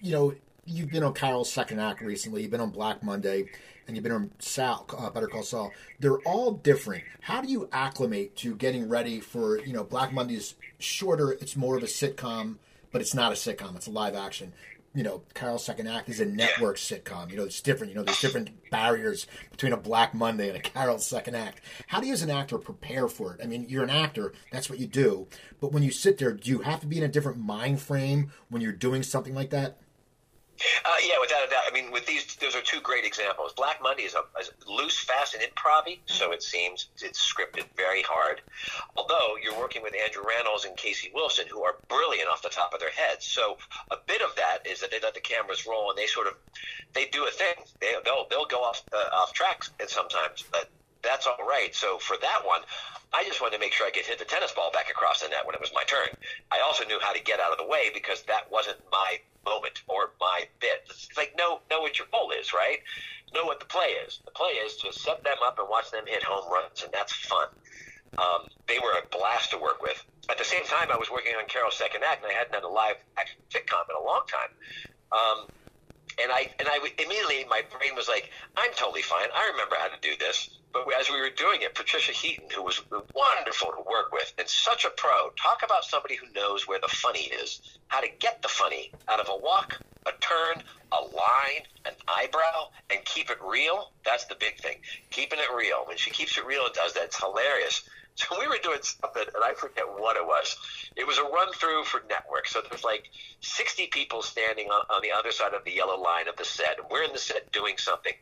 [0.00, 0.34] you know,
[0.66, 2.42] you've been on Carol's second act recently.
[2.42, 3.48] You've been on Black Monday,
[3.86, 5.72] and you've been on Sal, uh, Better Call Saul.
[6.00, 7.04] They're all different.
[7.20, 11.32] How do you acclimate to getting ready for you know Black Monday is shorter.
[11.32, 12.56] It's more of a sitcom
[12.94, 13.74] but it's not a sitcom.
[13.74, 14.52] It's a live action.
[14.94, 17.28] You know, Carol's Second Act is a network sitcom.
[17.30, 17.92] You know, it's different.
[17.92, 21.60] You know, there's different barriers between a Black Monday and a Carol's Second Act.
[21.88, 23.40] How do you, as an actor, prepare for it?
[23.42, 24.32] I mean, you're an actor.
[24.52, 25.26] That's what you do.
[25.60, 28.30] But when you sit there, do you have to be in a different mind frame
[28.50, 29.78] when you're doing something like that?
[30.84, 31.62] Uh, yeah, without a doubt.
[31.68, 33.52] I mean, with these, those are two great examples.
[33.52, 35.74] Black Monday is a, a loose, fast, and improv
[36.06, 38.40] so it seems it's scripted very hard.
[38.96, 42.72] Although you're working with Andrew Rannells and Casey Wilson, who are brilliant off the top
[42.72, 43.26] of their heads.
[43.26, 43.58] So
[43.90, 46.34] a bit of that is that they let the cameras roll and they sort of
[46.94, 47.54] they do a thing.
[47.80, 50.70] They, they'll they'll go off uh, off track sometimes, but
[51.04, 51.74] that's all right.
[51.74, 52.60] So for that one,
[53.12, 55.28] I just wanted to make sure I could hit the tennis ball back across the
[55.28, 56.08] net when it was my turn.
[56.50, 59.82] I also knew how to get out of the way because that wasn't my moment
[59.86, 60.82] or my bit.
[60.88, 62.80] It's like know know what your goal is, right?
[63.34, 64.20] Know what the play is.
[64.24, 67.12] The play is to set them up and watch them hit home runs, and that's
[67.12, 67.48] fun.
[68.18, 69.98] Um, they were a blast to work with.
[70.30, 72.62] At the same time, I was working on Carol's second act, and I hadn't done
[72.62, 74.52] a live action sitcom in a long time.
[75.10, 75.38] Um,
[76.22, 79.28] and I and I immediately my brain was like, I'm totally fine.
[79.34, 80.58] I remember how to do this.
[80.72, 84.48] But as we were doing it, Patricia Heaton, who was wonderful to work with and
[84.48, 88.42] such a pro, talk about somebody who knows where the funny is, how to get
[88.42, 93.38] the funny out of a walk, a turn, a line, an eyebrow, and keep it
[93.44, 93.92] real.
[94.04, 94.78] That's the big thing.
[95.10, 95.84] Keeping it real.
[95.86, 97.82] When she keeps it real and does that, it's hilarious.
[98.16, 100.56] So we were doing something, and I forget what it was.
[100.96, 102.46] It was a run through for network.
[102.46, 103.10] So there's like
[103.40, 106.78] 60 people standing on, on the other side of the yellow line of the set.
[106.78, 108.12] And we're in the set doing something.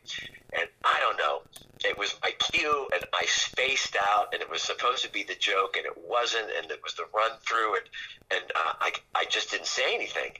[0.59, 1.43] And I don't know.
[1.85, 5.35] It was my cue, and I spaced out, and it was supposed to be the
[5.35, 7.85] joke, and it wasn't, and it was the run through, and
[8.31, 10.33] and uh, I I just didn't say anything.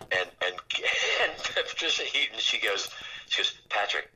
[0.00, 0.54] And and
[1.22, 2.88] and Patricia Heaton, she goes,
[3.28, 4.10] she goes, Patrick,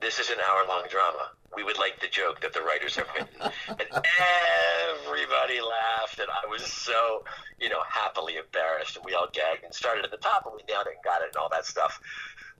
[0.00, 3.08] this is an hour long drama we would like the joke that the writers have
[3.14, 3.52] written.
[3.68, 3.88] and
[5.06, 7.24] everybody laughed, and I was so,
[7.58, 8.96] you know, happily embarrassed.
[8.96, 11.22] And we all gagged and started at the top, and we nailed it and got
[11.22, 12.00] it and all that stuff.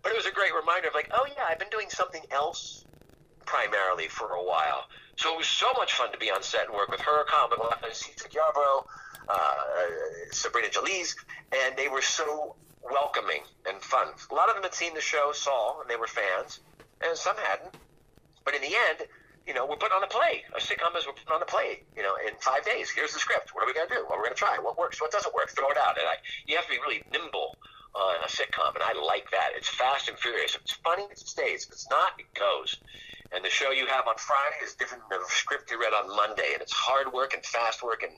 [0.02, 2.84] But it was a great reminder of like, oh yeah, I've been doing something else
[3.44, 4.84] primarily for a while.
[5.16, 7.92] So it was so much fun to be on set and work with her, MacLachlan,
[7.92, 8.84] Cedric Yarbrough,
[9.28, 9.54] uh,
[10.32, 11.14] Sabrina Jalees,
[11.52, 14.08] and they were so welcoming and fun.
[14.30, 16.60] A lot of them had seen the show, Saul, and they were fans,
[17.04, 17.74] and some hadn't.
[18.44, 19.06] But in the end,
[19.46, 20.44] you know, we're putting on a play.
[20.54, 21.82] A sitcom is we're putting on a play.
[21.96, 22.90] You know, in five days.
[22.90, 23.50] Here's the script.
[23.52, 24.04] What are we gonna do?
[24.06, 24.58] What we're gonna try?
[24.60, 25.00] What works?
[25.00, 25.50] What doesn't work?
[25.56, 25.98] Throw it out.
[25.98, 26.16] And I,
[26.46, 27.56] you have to be really nimble
[27.94, 29.50] on a sitcom, and I like that.
[29.56, 30.54] It's fast and furious.
[30.54, 31.66] If it's funny, it stays.
[31.66, 32.78] If it's not, it goes.
[33.32, 36.14] And the show you have on Friday is different than the script you read on
[36.14, 38.12] Monday, and it's hard work and fast work, and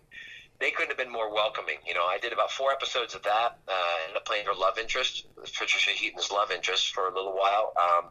[0.60, 1.76] they couldn't have been more welcoming.
[1.86, 3.58] You know, I did about four episodes of that.
[3.68, 7.72] Uh, ended up playing her love interest, Patricia Heaton's love interest, for a little while.
[7.76, 8.10] Um,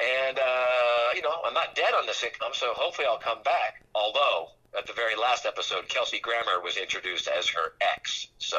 [0.00, 3.82] and uh, you know, I'm not dead on the sitcom, so hopefully I'll come back.
[3.94, 8.56] Although at the very last episode, Kelsey Grammer was introduced as her ex, so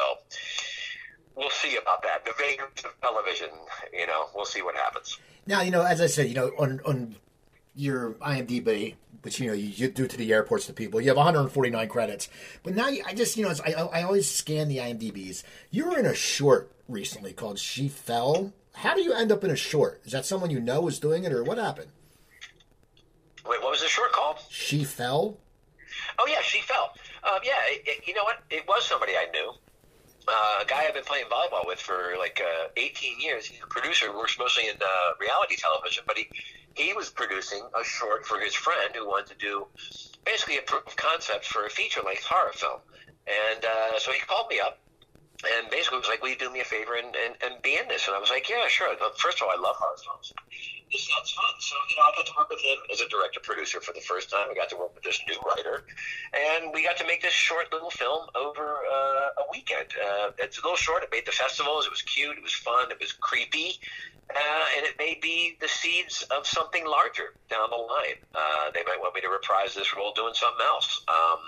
[1.36, 2.24] we'll see about that.
[2.24, 3.48] The vagaries of television,
[3.92, 5.18] you know, we'll see what happens.
[5.46, 7.16] Now, you know, as I said, you know, on on
[7.74, 11.16] your IMDb, which you know you, you do to the airports to people, you have
[11.16, 12.28] 149 credits.
[12.62, 15.44] But now you, I just, you know, I I always scan the IMDb's.
[15.70, 19.50] You were in a short recently called "She Fell." How do you end up in
[19.50, 20.00] a short?
[20.04, 21.90] Is that someone you know is doing it, or what happened?
[23.46, 24.36] Wait, what was the short called?
[24.48, 25.38] She fell.
[26.18, 26.92] Oh yeah, she fell.
[27.24, 28.38] Um, yeah, it, it, you know what?
[28.50, 29.52] It was somebody I knew.
[30.28, 33.46] Uh, a guy I've been playing volleyball with for like uh, 18 years.
[33.46, 36.28] He's a producer, works mostly in uh, reality television, but he
[36.74, 39.66] he was producing a short for his friend who wanted to do
[40.24, 42.80] basically a proof of concept for a feature length horror film.
[43.26, 44.78] And uh, so he called me up
[45.44, 47.88] and basically was like, "Will you do me a favor and, and, and be in
[47.88, 50.32] this?" And I was like, "Yeah, sure." First of all, I love horror films.
[50.92, 51.54] This sounds fun.
[51.60, 54.00] So you know, I got to work with him as a director producer for the
[54.00, 54.48] first time.
[54.50, 55.84] I got to work with this new writer,
[56.34, 59.88] and we got to make this short little film over uh, a weekend.
[59.96, 61.02] Uh, it's a little short.
[61.02, 61.86] It made the festivals.
[61.86, 62.36] It was cute.
[62.36, 62.90] It was fun.
[62.90, 63.78] It was creepy.
[64.30, 68.14] Uh, and it may be the seeds of something larger down the line.
[68.32, 71.02] Uh, they might want me to reprise this role doing something else.
[71.08, 71.40] Um,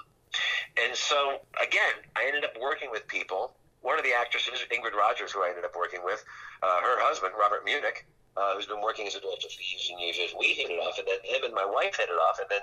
[0.85, 5.33] and so, again, I ended up working with people one of the actresses, Ingrid Rogers,
[5.33, 6.25] who I ended up working with,
[6.63, 8.07] uh, her husband, Robert Munich,
[8.37, 10.99] uh, who's been working as a director for years and years, we hit it off,
[10.99, 12.63] and then him and my wife hit it off, and then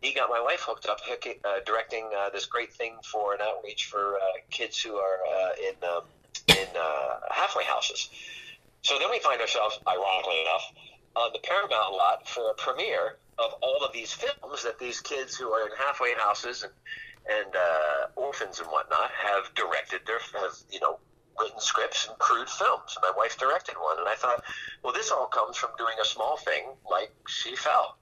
[0.00, 3.86] he got my wife hooked up, uh, directing uh, this great thing for an outreach
[3.86, 6.02] for uh, kids who are uh, in um,
[6.48, 6.68] in
[7.30, 8.08] halfway houses.
[8.82, 10.72] So then we find ourselves, ironically enough,
[11.16, 15.36] on the Paramount lot for a premiere of all of these films that these kids
[15.36, 16.72] who are in halfway houses and
[17.28, 20.98] and uh, orphans and whatnot have directed their have you know
[21.38, 22.96] written scripts and crewed films.
[23.02, 24.42] My wife directed one, and I thought,
[24.82, 27.96] well, this all comes from doing a small thing like She Fell.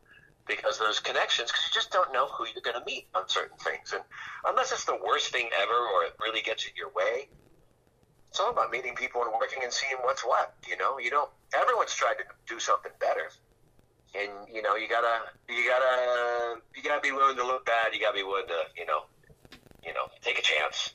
[0.46, 3.58] Because those connections, because you just don't know who you're going to meet on certain
[3.58, 3.92] things.
[3.92, 4.02] And
[4.46, 7.28] unless it's the worst thing ever or it really gets in your way,
[8.30, 10.54] it's all about meeting people and working and seeing what's what.
[10.68, 13.28] You know, you don't, everyone's tried to do something better
[14.14, 17.92] and you know you gotta you gotta you gotta be willing to look bad.
[17.92, 19.04] You gotta be willing to you know
[19.86, 20.94] you know, take a chance.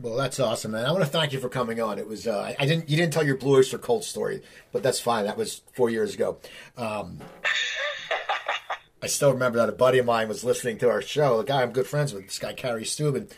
[0.00, 0.86] Well, that's awesome, man.
[0.86, 1.98] I want to thank you for coming on.
[1.98, 4.42] It was uh, I didn't you didn't tell your Blue Oyster Cult story,
[4.72, 5.24] but that's fine.
[5.24, 6.38] That was four years ago.
[6.76, 7.18] Um,
[9.02, 11.38] I still remember that a buddy of mine was listening to our show.
[11.40, 13.28] A guy I'm good friends with, this guy Carrie Steuben,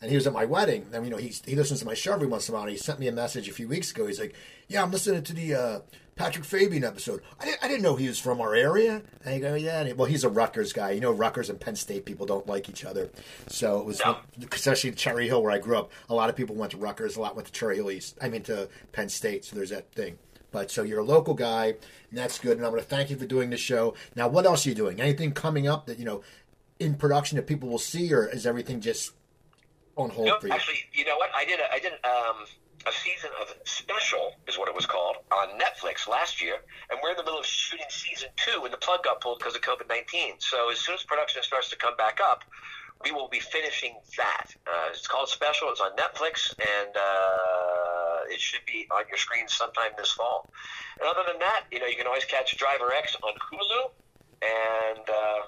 [0.00, 0.86] and he was at my wedding.
[0.92, 2.64] And you know, he he listens to my show every once in a while.
[2.64, 4.06] And he sent me a message a few weeks ago.
[4.06, 4.34] He's like,
[4.68, 5.80] "Yeah, I'm listening to the uh,
[6.20, 7.22] Patrick Fabian episode.
[7.40, 9.00] I didn't, I didn't know he was from our area.
[9.24, 9.90] And I go, yeah.
[9.92, 10.90] well, he's a Rutgers guy.
[10.90, 13.08] You know, Rutgers and Penn State people don't like each other.
[13.48, 14.18] So it was, no.
[14.52, 15.90] especially Cherry Hill where I grew up.
[16.10, 17.16] A lot of people went to Rutgers.
[17.16, 18.18] A lot went to Cherry Hill East.
[18.20, 19.46] I mean, to Penn State.
[19.46, 20.18] So there's that thing.
[20.50, 22.58] But so you're a local guy, and that's good.
[22.58, 23.94] And I want to thank you for doing the show.
[24.14, 25.00] Now, what else are you doing?
[25.00, 26.22] Anything coming up that you know
[26.78, 29.12] in production that people will see, or is everything just
[29.96, 30.52] on hold no, for you?
[30.52, 31.30] Actually, you know what?
[31.34, 31.60] I did.
[31.60, 31.92] A, I did.
[32.04, 32.46] Um,
[32.86, 36.56] a season of Special, is what it was called, on Netflix last year,
[36.90, 39.54] and we're in the middle of shooting season two, and the plug got pulled because
[39.54, 40.34] of COVID 19.
[40.38, 42.44] So as soon as production starts to come back up,
[43.04, 44.46] we will be finishing that.
[44.66, 45.70] Uh, it's called Special.
[45.70, 50.50] It's on Netflix, and uh, it should be on your screen sometime this fall.
[51.00, 53.90] And other than that, you know, you can always catch Driver X on Hulu,
[54.42, 55.40] and uh,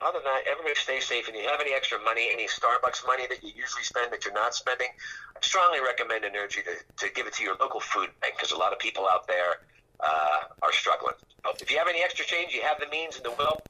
[0.00, 1.28] other than that, everybody stay safe.
[1.28, 4.34] And you have any extra money, any Starbucks money that you usually spend that you're
[4.34, 4.88] not spending,
[5.36, 8.58] I strongly recommend Energy to, to give it to your local food bank because a
[8.58, 9.62] lot of people out there
[10.00, 11.14] uh, are struggling.
[11.60, 13.60] If you have any extra change, you have the means and the will,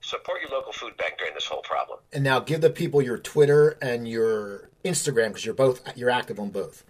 [0.00, 1.98] support your local food bank during this whole problem.
[2.12, 6.38] And now give the people your Twitter and your Instagram because you're both you're active
[6.40, 6.84] on both.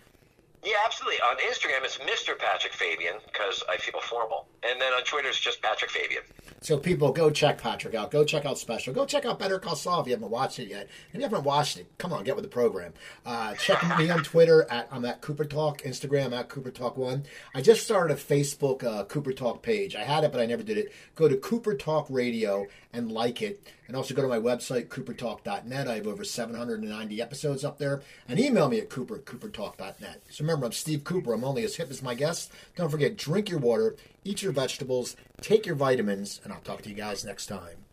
[0.64, 1.20] Yeah, absolutely.
[1.20, 2.36] On Instagram, it's Mr.
[2.36, 6.22] Patrick Fabian because I feel formal, and then on Twitter, it's just Patrick Fabian.
[6.60, 8.10] So people, go check Patrick out.
[8.10, 8.92] Go check out Special.
[8.92, 10.88] Go check out Better Call Saul if you haven't watched it yet.
[11.10, 12.92] If you haven't watched it, come on, get with the program.
[13.24, 17.22] Uh, check me on Twitter at I'm at Cooper Talk, Instagram at Cooper Talk One.
[17.54, 19.94] I just started a Facebook uh, Cooper Talk page.
[19.94, 20.92] I had it, but I never did it.
[21.14, 23.66] Go to Cooper Talk Radio and like it.
[23.86, 25.88] And also go to my website, coopertalk.net.
[25.88, 28.02] I have over 790 episodes up there.
[28.28, 30.22] And email me at cooper at coopertalk.net.
[30.30, 31.32] So remember, I'm Steve Cooper.
[31.32, 32.50] I'm only as hip as my guests.
[32.76, 36.88] Don't forget, drink your water, eat your vegetables, take your vitamins, and I'll talk to
[36.88, 37.87] you guys next time.